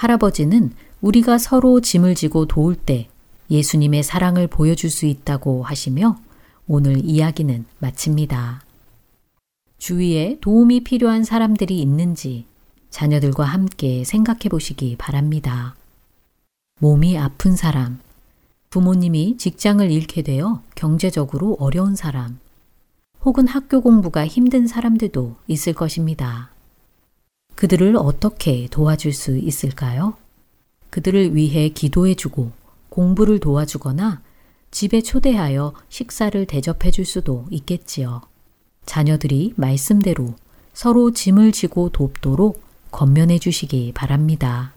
할아버지는 0.00 0.72
우리가 1.02 1.36
서로 1.36 1.82
짐을 1.82 2.14
지고 2.14 2.46
도울 2.46 2.74
때 2.74 3.08
예수님의 3.50 4.02
사랑을 4.02 4.46
보여줄 4.46 4.88
수 4.88 5.04
있다고 5.04 5.62
하시며 5.62 6.18
오늘 6.66 7.04
이야기는 7.04 7.66
마칩니다. 7.80 8.62
주위에 9.76 10.38
도움이 10.40 10.84
필요한 10.84 11.22
사람들이 11.22 11.78
있는지 11.78 12.46
자녀들과 12.88 13.44
함께 13.44 14.02
생각해 14.04 14.48
보시기 14.50 14.96
바랍니다. 14.96 15.74
몸이 16.80 17.18
아픈 17.18 17.54
사람, 17.54 18.00
부모님이 18.70 19.36
직장을 19.36 19.90
잃게 19.90 20.22
되어 20.22 20.62
경제적으로 20.76 21.58
어려운 21.60 21.94
사람, 21.94 22.38
혹은 23.22 23.46
학교 23.46 23.82
공부가 23.82 24.26
힘든 24.26 24.66
사람들도 24.66 25.36
있을 25.46 25.74
것입니다. 25.74 26.49
그들을 27.60 27.94
어떻게 27.96 28.68
도와줄 28.68 29.12
수 29.12 29.36
있을까요? 29.36 30.14
그들을 30.88 31.36
위해 31.36 31.68
기도해주고 31.68 32.52
공부를 32.88 33.38
도와주거나 33.38 34.22
집에 34.70 35.02
초대하여 35.02 35.74
식사를 35.90 36.46
대접해 36.46 36.90
줄 36.90 37.04
수도 37.04 37.44
있겠지요. 37.50 38.22
자녀들이 38.86 39.52
말씀대로 39.56 40.36
서로 40.72 41.12
짐을 41.12 41.52
지고 41.52 41.90
돕도록 41.90 42.62
건면해 42.92 43.38
주시기 43.38 43.92
바랍니다. 43.94 44.72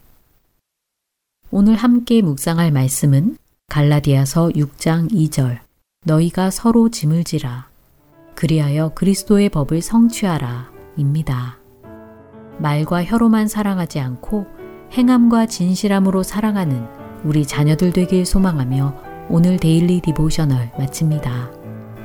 오늘 1.50 1.76
함께 1.76 2.20
묵상할 2.20 2.70
말씀은 2.70 3.38
갈라디아서 3.68 4.48
6장 4.48 5.10
2절 5.10 5.58
너희가 6.04 6.50
서로 6.50 6.90
짐을 6.90 7.24
지라 7.24 7.66
그리하여 8.34 8.90
그리스도의 8.90 9.48
법을 9.48 9.80
성취하라 9.80 10.70
입니다. 10.98 11.63
말과 12.58 13.04
혀로만 13.04 13.48
사랑하지 13.48 14.00
않고 14.00 14.46
행함과 14.92 15.46
진실함으로 15.46 16.22
사랑하는 16.22 16.86
우리 17.24 17.46
자녀들 17.46 17.92
되길 17.92 18.26
소망하며 18.26 18.94
오늘 19.28 19.56
데일리 19.56 20.00
디보셔널 20.00 20.72
마칩니다. 20.78 21.50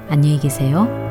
안녕히 0.09 0.39
계세요. 0.39 1.08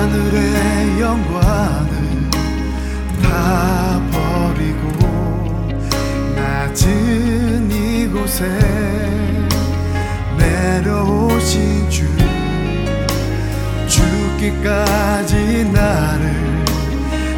하늘의 0.00 0.98
영광을 0.98 2.30
다 3.22 4.00
버리고 4.10 4.88
낮은 6.34 7.70
이곳에 7.70 8.48
내려오신 10.38 11.90
주 11.90 12.06
죽기까지 13.88 15.70
나를 15.70 16.32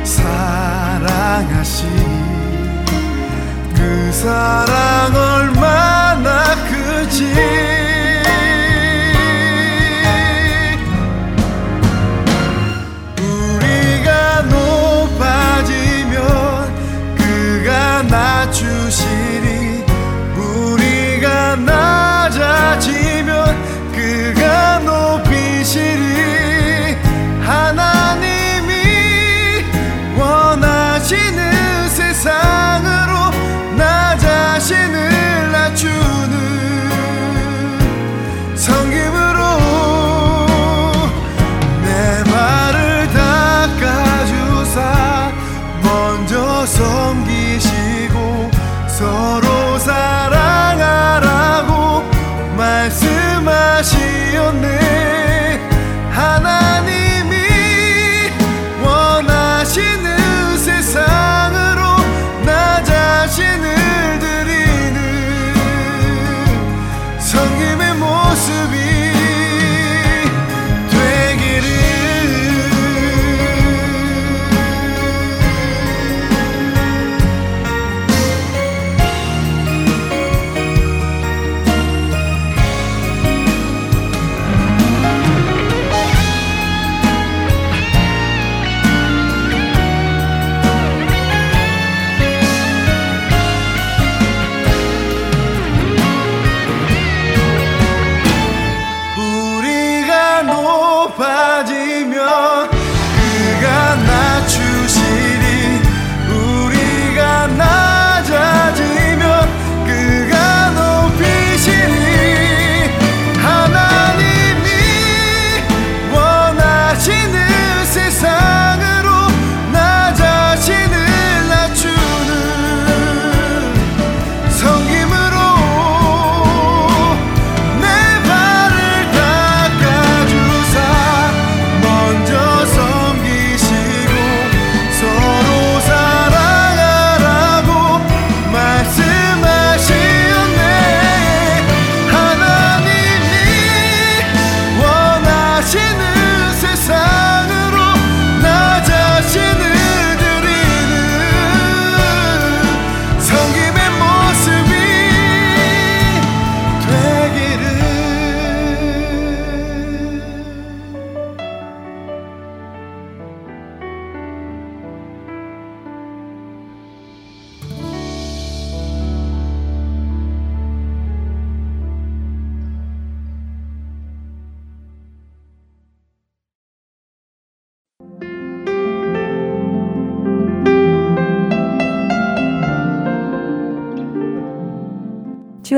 사랑하신 0.05 1.89
그 3.75 4.13
사랑 4.13 5.17
얼마나 5.17 6.55
크지 6.69 7.52